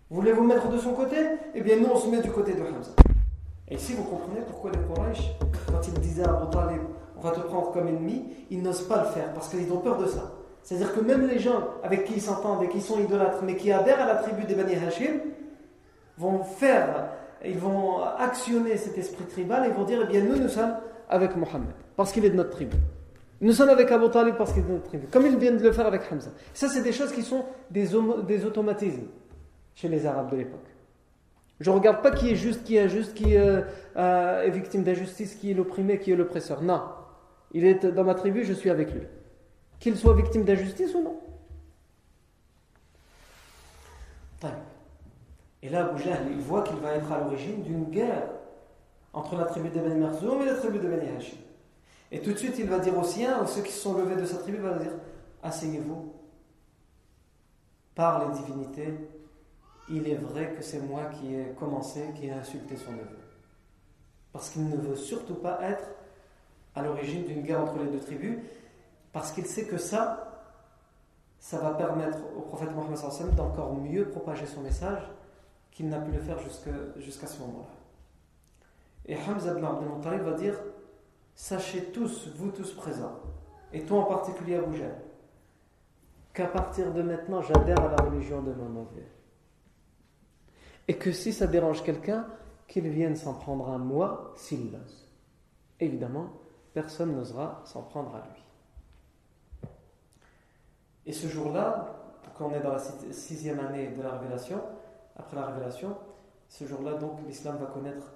Voulez-vous 0.10 0.44
mettre 0.44 0.70
de 0.70 0.78
son 0.78 0.94
côté? 0.94 1.18
Eh 1.54 1.62
bien, 1.62 1.78
nous, 1.78 1.88
on 1.88 1.98
se 1.98 2.08
met 2.08 2.22
du 2.22 2.32
côté 2.32 2.54
de 2.54 2.62
Hamza. 2.62 2.92
Et 3.68 3.76
ici, 3.76 3.94
vous 3.94 4.04
comprenez 4.04 4.42
pourquoi 4.42 4.72
les 4.72 4.80
Quraysh, 4.80 5.32
quand 5.68 5.88
ils 5.88 5.94
disaient 6.02 6.26
à 6.26 6.32
Abu 6.32 6.50
Talib, 6.52 6.82
on 7.18 7.22
va 7.22 7.32
te 7.32 7.40
prendre 7.40 7.72
comme 7.72 7.88
ennemi, 7.88 8.26
ils 8.50 8.62
n'osent 8.62 8.88
pas 8.88 9.04
le 9.04 9.10
faire 9.10 9.34
parce 9.34 9.50
qu'ils 9.50 9.72
ont 9.72 9.78
peur 9.78 9.98
de 9.98 10.08
ça. 10.08 10.32
C'est-à-dire 10.64 10.94
que 10.94 11.00
même 11.00 11.28
les 11.28 11.40
gens 11.40 11.64
avec 11.84 12.06
qui 12.06 12.14
ils 12.16 12.22
s'entendent 12.22 12.64
et 12.64 12.70
qui 12.70 12.82
sont 12.82 13.00
idolâtres, 13.00 13.44
mais 13.44 13.56
qui 13.56 13.72
adhèrent 13.72 14.02
à 14.02 14.06
la 14.06 14.16
tribu 14.16 14.44
des 14.44 14.56
Bani 14.56 14.76
Hashim, 14.76 15.20
vont 16.18 16.44
faire, 16.44 17.10
ils 17.46 17.58
vont 17.58 18.04
actionner 18.04 18.78
cet 18.78 18.98
esprit 18.98 19.26
tribal 19.26 19.66
et 19.68 19.72
vont 19.72 19.84
dire, 19.84 20.00
eh 20.04 20.08
bien, 20.08 20.22
nous, 20.24 20.38
nous 20.38 20.50
sommes 20.50 20.76
avec 21.10 21.36
Mohammed, 21.36 21.70
parce 21.96 22.12
qu'il 22.12 22.24
est 22.26 22.30
de 22.30 22.36
notre 22.36 22.52
tribu. 22.52 22.78
Nous 23.42 23.54
sommes 23.54 23.70
avec 23.70 23.92
Abu 23.92 24.10
Talib 24.10 24.36
parce 24.36 24.54
qu'il 24.54 24.62
est 24.62 24.68
de 24.68 24.72
notre 24.72 24.88
tribu, 24.88 25.08
comme 25.08 25.26
ils 25.26 25.38
viennent 25.38 25.58
de 25.58 25.64
le 25.64 25.72
faire 25.72 25.88
avec 25.88 26.04
Hamza. 26.12 26.30
Ça, 26.54 26.68
c'est 26.68 26.84
des 26.84 26.92
choses 26.92 27.12
qui 27.12 27.24
sont 27.24 27.44
des, 27.72 27.89
des 28.28 28.46
automatismes 28.46 29.08
chez 29.74 29.88
les 29.88 30.06
Arabes 30.06 30.30
de 30.32 30.38
l'époque. 30.38 30.60
Je 31.60 31.70
ne 31.70 31.76
regarde 31.76 32.02
pas 32.02 32.12
qui 32.12 32.32
est 32.32 32.36
juste, 32.36 32.64
qui 32.64 32.76
est 32.76 32.82
injuste, 32.82 33.14
qui 33.14 33.38
euh, 33.38 33.62
est 33.96 34.50
victime 34.50 34.84
d'injustice, 34.84 35.36
qui 35.36 35.52
est 35.52 35.54
l'opprimé, 35.54 36.00
qui 36.00 36.12
est 36.12 36.16
l'oppresseur. 36.16 36.62
Non. 36.62 36.82
Il 37.52 37.66
est 37.66 37.86
dans 37.86 38.04
ma 38.04 38.16
tribu, 38.16 38.46
je 38.46 38.54
suis 38.54 38.70
avec 38.70 38.92
lui. 38.92 39.02
Qu'il 39.80 39.96
soit 39.96 40.16
victime 40.16 40.44
d'injustice 40.44 40.94
ou 40.96 41.04
non. 41.04 41.20
Et 45.64 45.70
là, 45.70 45.86
Abu 45.86 46.01
Jahl, 46.01 46.28
il 46.32 46.39
voit 46.39 46.64
qu'il 46.64 46.78
va 46.78 46.93
être 46.93 47.12
à 47.12 47.20
l'origine 47.20 47.62
d'une 47.62 47.86
guerre 47.86 48.30
entre 49.14 49.36
la 49.36 49.45
tribu 49.45 49.70
de 49.70 49.80
et 49.80 50.45
la 50.45 50.55
tribu 50.55 50.80
de. 50.80 50.89
Et 52.12 52.22
tout 52.22 52.32
de 52.34 52.38
suite, 52.38 52.55
il 52.59 52.68
va 52.68 52.80
dire 52.80 52.97
aux 52.97 53.03
siens, 53.03 53.45
ceux 53.45 53.62
qui 53.62 53.72
sont 53.72 53.97
levés 53.97 54.16
de 54.16 54.26
sa 54.26 54.38
tribu, 54.38 54.57
il 54.57 54.64
va 54.64 54.78
dire 54.78 54.91
Asseyez-vous 55.43 56.14
par 57.95 58.26
les 58.26 58.39
divinités. 58.39 58.93
Il 59.89 60.07
est 60.07 60.16
vrai 60.16 60.53
que 60.53 60.62
c'est 60.62 60.80
moi 60.80 61.05
qui 61.05 61.36
ai 61.36 61.53
commencé, 61.59 62.12
qui 62.16 62.28
ai 62.28 62.32
insulté 62.32 62.78
son 62.78 62.91
neveu. 62.91 63.20
Parce 64.32 64.49
qu'il 64.49 64.70
ne 64.70 64.78
veut 64.78 64.95
surtout 64.95 65.36
pas 65.36 65.59
être 65.62 65.84
à 66.76 66.82
l'origine 66.82 67.26
d'une 67.26 67.41
guerre 67.41 67.62
entre 67.62 67.78
les 67.80 67.89
deux 67.89 67.99
tribus, 67.99 68.39
parce 69.12 69.32
qu'il 69.32 69.45
sait 69.45 69.66
que 69.66 69.78
ça, 69.78 70.45
ça 71.39 71.57
va 71.57 71.72
permettre 71.72 72.20
au 72.38 72.41
prophète 72.41 72.70
Mohammed 72.74 73.36
d'encore 73.36 73.76
mieux 73.76 74.07
propager 74.09 74.45
son 74.45 74.62
message 74.62 75.01
qu'il 75.82 75.90
n'a 75.90 76.00
pu 76.00 76.12
le 76.12 76.20
faire 76.20 76.38
jusqu'à 76.98 77.26
ce 77.26 77.40
moment-là. 77.40 77.74
Et 79.08 79.16
Hamza 79.18 79.54
ibn 79.54 79.66
Abdel 79.66 80.22
va 80.22 80.34
dire 80.34 80.56
Sachez 81.34 81.86
tous, 81.86 82.28
vous 82.36 82.52
tous 82.52 82.72
présents, 82.74 83.20
et 83.74 83.84
toi 83.84 84.02
en 84.02 84.04
particulier 84.04 84.58
Abu 84.58 84.78
Jahl, 84.78 84.96
qu'à 86.34 86.46
partir 86.46 86.94
de 86.94 87.02
maintenant, 87.02 87.42
j'adhère 87.42 87.80
à 87.80 87.90
la 87.90 88.04
religion 88.04 88.44
de 88.44 88.54
mon 88.54 88.70
neveu. 88.70 89.08
Et 90.88 90.98
que 90.98 91.12
si 91.12 91.34
ça 91.34 91.48
dérange 91.48 91.84
quelqu'un, 91.84 92.28
qu'il 92.68 92.88
vienne 92.90 93.16
s'en 93.16 93.34
prendre 93.34 93.70
à 93.70 93.80
moi 93.80 94.34
s'il 94.36 94.72
l'ose. 94.72 95.10
Évidemment, 95.80 96.30
personne 96.74 97.16
n'osera 97.16 97.64
s'en 97.66 97.82
prendre 97.82 98.14
à 98.16 98.20
lui. 98.20 99.70
Et 101.08 101.12
ce 101.12 101.28
jour-là, 101.28 101.96
quand 102.38 102.50
on 102.50 102.54
est 102.54 102.62
dans 102.62 102.74
la 102.74 102.80
sixième 102.80 103.60
année 103.60 103.88
de 103.88 104.02
la 104.02 104.12
révélation, 104.12 104.62
après 105.16 105.36
la 105.36 105.47
révélation, 105.47 105.95
ce 106.47 106.66
jour-là, 106.66 106.95
donc, 106.95 107.20
l'islam 107.26 107.57
va 107.57 107.68
connaître, 107.68 108.14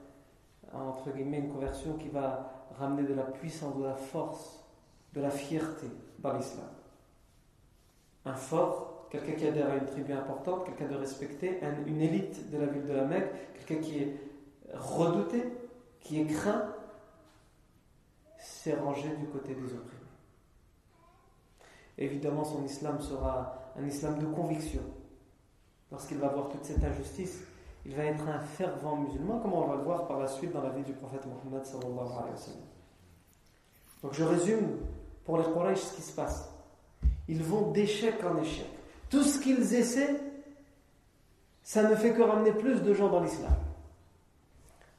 entre 0.74 1.12
guillemets, 1.12 1.40
une 1.40 1.52
conversion 1.52 1.94
qui 1.94 2.10
va 2.10 2.68
ramener 2.78 3.08
de 3.08 3.14
la 3.14 3.24
puissance, 3.24 3.78
de 3.78 3.84
la 3.84 3.96
force, 3.96 4.66
de 5.14 5.22
la 5.22 5.30
fierté 5.30 5.88
dans 6.20 6.34
l'islam. 6.34 6.68
Un 8.26 8.34
fort, 8.34 9.08
quelqu'un 9.10 9.34
qui 9.34 9.48
adhère 9.48 9.70
à 9.70 9.76
une 9.76 9.86
tribu 9.86 10.12
importante, 10.14 10.66
quelqu'un 10.66 10.88
de 10.88 10.96
respecté, 10.96 11.60
une 11.86 12.02
élite 12.02 12.50
de 12.50 12.58
la 12.58 12.66
ville 12.66 12.86
de 12.86 12.94
la 12.94 13.06
Mecque, 13.06 13.32
quelqu'un 13.54 13.82
qui 13.82 14.00
est 14.00 14.20
redouté, 14.74 15.44
qui 16.02 16.22
est 16.22 16.26
craint, 16.26 16.74
s'est 18.38 18.76
rangé 18.76 19.10
du 19.16 19.28
côté 19.28 19.54
des 19.54 19.74
opprimés. 19.74 20.02
Évidemment, 21.98 22.44
son 22.44 22.64
islam 22.66 23.00
sera 23.00 23.72
un 23.78 23.86
islam 23.86 24.20
de 24.20 24.26
conviction. 24.26 24.82
Lorsqu'il 25.96 26.18
va 26.18 26.28
voir 26.28 26.50
toute 26.50 26.66
cette 26.66 26.84
injustice, 26.84 27.40
il 27.86 27.96
va 27.96 28.04
être 28.04 28.28
un 28.28 28.40
fervent 28.40 28.98
musulman, 28.98 29.40
comme 29.40 29.54
on 29.54 29.66
va 29.66 29.78
le 29.78 29.84
voir 29.84 30.06
par 30.08 30.20
la 30.20 30.28
suite 30.28 30.52
dans 30.52 30.62
la 30.62 30.72
vie 30.72 30.84
du 30.84 30.92
prophète 30.92 31.22
Mohammed 31.26 31.64
Donc 34.04 34.14
je 34.14 34.24
résume 34.26 34.78
pour 35.24 35.38
les 35.38 35.46
Quraysh 35.46 35.80
ce 35.80 35.96
qui 35.96 36.02
se 36.02 36.12
passe. 36.12 36.50
Ils 37.30 37.42
vont 37.42 37.72
d'échec 37.72 38.16
en 38.26 38.36
échec. 38.42 38.68
Tout 39.10 39.24
ce 39.24 39.40
qu'ils 39.40 39.74
essaient, 39.74 40.20
ça 41.64 41.84
ne 41.84 41.96
fait 41.96 42.12
que 42.12 42.24
ramener 42.24 42.52
plus 42.52 42.82
de 42.82 42.94
gens 42.94 43.08
dans 43.08 43.22
l'islam. 43.22 43.56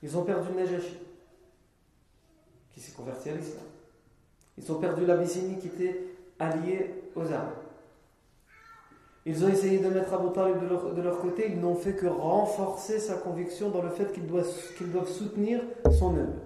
Ils 0.03 0.16
ont 0.16 0.24
perdu 0.24 0.51
Najashi, 0.55 0.97
qui 2.72 2.80
s'est 2.80 2.92
converti 2.92 3.28
à 3.28 3.34
l'islam. 3.34 3.66
Ils 4.57 4.72
ont 4.72 4.80
perdu 4.80 5.05
l'Abyssinie 5.05 5.59
qui 5.59 5.66
était 5.66 6.07
alliée 6.38 6.94
aux 7.14 7.30
Arabes. 7.30 7.66
Ils 9.29 9.45
ont 9.45 9.49
essayé 9.49 9.81
de 9.81 9.89
mettre 9.89 10.14
Abu 10.14 10.33
Talib 10.33 10.57
de 10.61 11.03
leur, 11.03 11.18
côté, 11.18 11.51
ils 11.51 11.61
n'ont 11.61 11.74
fait 11.74 11.97
que 11.97 12.07
renforcer 12.07 13.01
sa 13.01 13.16
conviction 13.16 13.70
dans 13.70 13.83
le 13.83 13.91
fait 13.91 14.12
qu'ils 14.12 14.24
doivent, 14.24 15.09
soutenir 15.09 15.61
son 15.99 16.16
œuvre. 16.16 16.39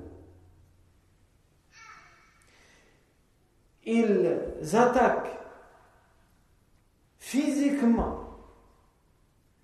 Ils 3.85 4.35
attaquent 4.72 5.39
physiquement 7.18 8.20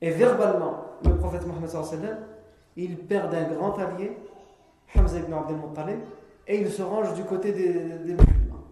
et 0.02 0.10
verbalement 0.10 0.84
le 1.02 1.16
prophète 1.16 1.46
Mohammed 1.46 2.18
ils 2.76 2.98
perdent 2.98 3.34
un 3.34 3.54
grand 3.54 3.78
allié, 3.78 4.14
Hamza 4.94 5.18
ibn 5.20 5.32
Abdel 5.32 5.56
Muttalib, 5.56 6.00
et 6.46 6.60
ils 6.60 6.70
se 6.70 6.82
rangent 6.82 7.14
du 7.14 7.24
côté 7.24 7.52
des, 7.52 7.72
des 7.72 8.12
musulmans. 8.12 8.66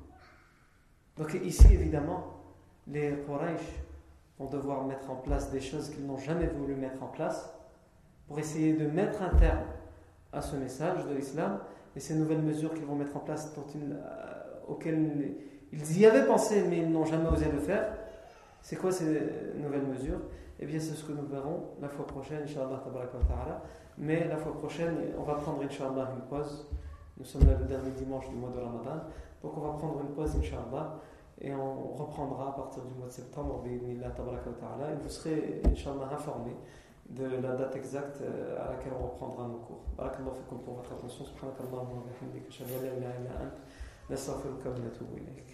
Donc 1.16 1.32
ici, 1.42 1.66
évidemment, 1.72 2.42
les 2.86 3.14
Quraysh 3.26 3.83
vont 4.38 4.46
devoir 4.46 4.84
mettre 4.84 5.10
en 5.10 5.16
place 5.16 5.50
des 5.50 5.60
choses 5.60 5.90
qu'ils 5.90 6.06
n'ont 6.06 6.18
jamais 6.18 6.46
voulu 6.46 6.74
mettre 6.74 7.02
en 7.02 7.08
place 7.08 7.54
pour 8.26 8.38
essayer 8.38 8.72
de 8.72 8.86
mettre 8.86 9.22
un 9.22 9.34
terme 9.36 9.64
à 10.32 10.40
ce 10.40 10.56
message 10.56 11.06
de 11.06 11.14
l'islam 11.14 11.60
et 11.94 12.00
ces 12.00 12.14
nouvelles 12.14 12.42
mesures 12.42 12.74
qu'ils 12.74 12.86
vont 12.86 12.96
mettre 12.96 13.16
en 13.16 13.20
place 13.20 13.54
euh, 13.56 13.94
auxquelles 14.66 15.36
ils 15.72 15.98
y 15.98 16.06
avaient 16.06 16.26
pensé 16.26 16.64
mais 16.68 16.78
ils 16.78 16.90
n'ont 16.90 17.04
jamais 17.04 17.28
osé 17.28 17.46
le 17.50 17.58
faire. 17.58 17.96
C'est 18.62 18.76
quoi 18.76 18.90
ces 18.90 19.04
nouvelles 19.56 19.86
mesures? 19.86 20.20
Eh 20.58 20.66
bien, 20.66 20.80
c'est 20.80 20.94
ce 20.94 21.04
que 21.04 21.12
nous 21.12 21.26
verrons 21.26 21.64
la 21.82 21.88
fois 21.88 22.06
prochaine, 22.06 22.42
Inch'Allah. 22.44 22.82
Mais 23.98 24.26
la 24.26 24.36
fois 24.36 24.54
prochaine, 24.54 24.96
on 25.18 25.22
va 25.22 25.34
prendre, 25.34 25.62
Inch'Allah, 25.62 26.12
une 26.16 26.22
pause. 26.28 26.66
Nous 27.18 27.24
sommes 27.24 27.46
là 27.46 27.54
le 27.58 27.66
dernier 27.66 27.90
dimanche 27.90 28.28
du 28.30 28.36
mois 28.36 28.50
de 28.50 28.60
Ramadan. 28.60 29.02
Donc, 29.42 29.52
on 29.56 29.60
va 29.60 29.72
prendre 29.74 30.00
une 30.00 30.14
pause, 30.14 30.36
Inch'Allah 30.36 31.00
et 31.40 31.54
on 31.54 31.94
reprendra 31.94 32.50
à 32.50 32.52
partir 32.52 32.82
du 32.84 32.94
mois 32.94 33.08
de 33.08 33.12
septembre 33.12 33.62
et 34.90 35.02
vous 35.02 35.08
serez 35.08 35.62
Inch'Allah 35.64 36.10
informé 36.12 36.52
de 37.10 37.24
la 37.24 37.56
date 37.56 37.76
exacte 37.76 38.20
euh, 38.22 38.64
à 38.64 38.72
laquelle 38.72 38.92
on 38.98 39.06
reprendra 39.06 39.46
nos 39.46 39.58
cours. 39.58 39.84
Pour 40.64 40.74
votre 40.74 40.92
attention. 40.92 41.24
La. 45.24 45.53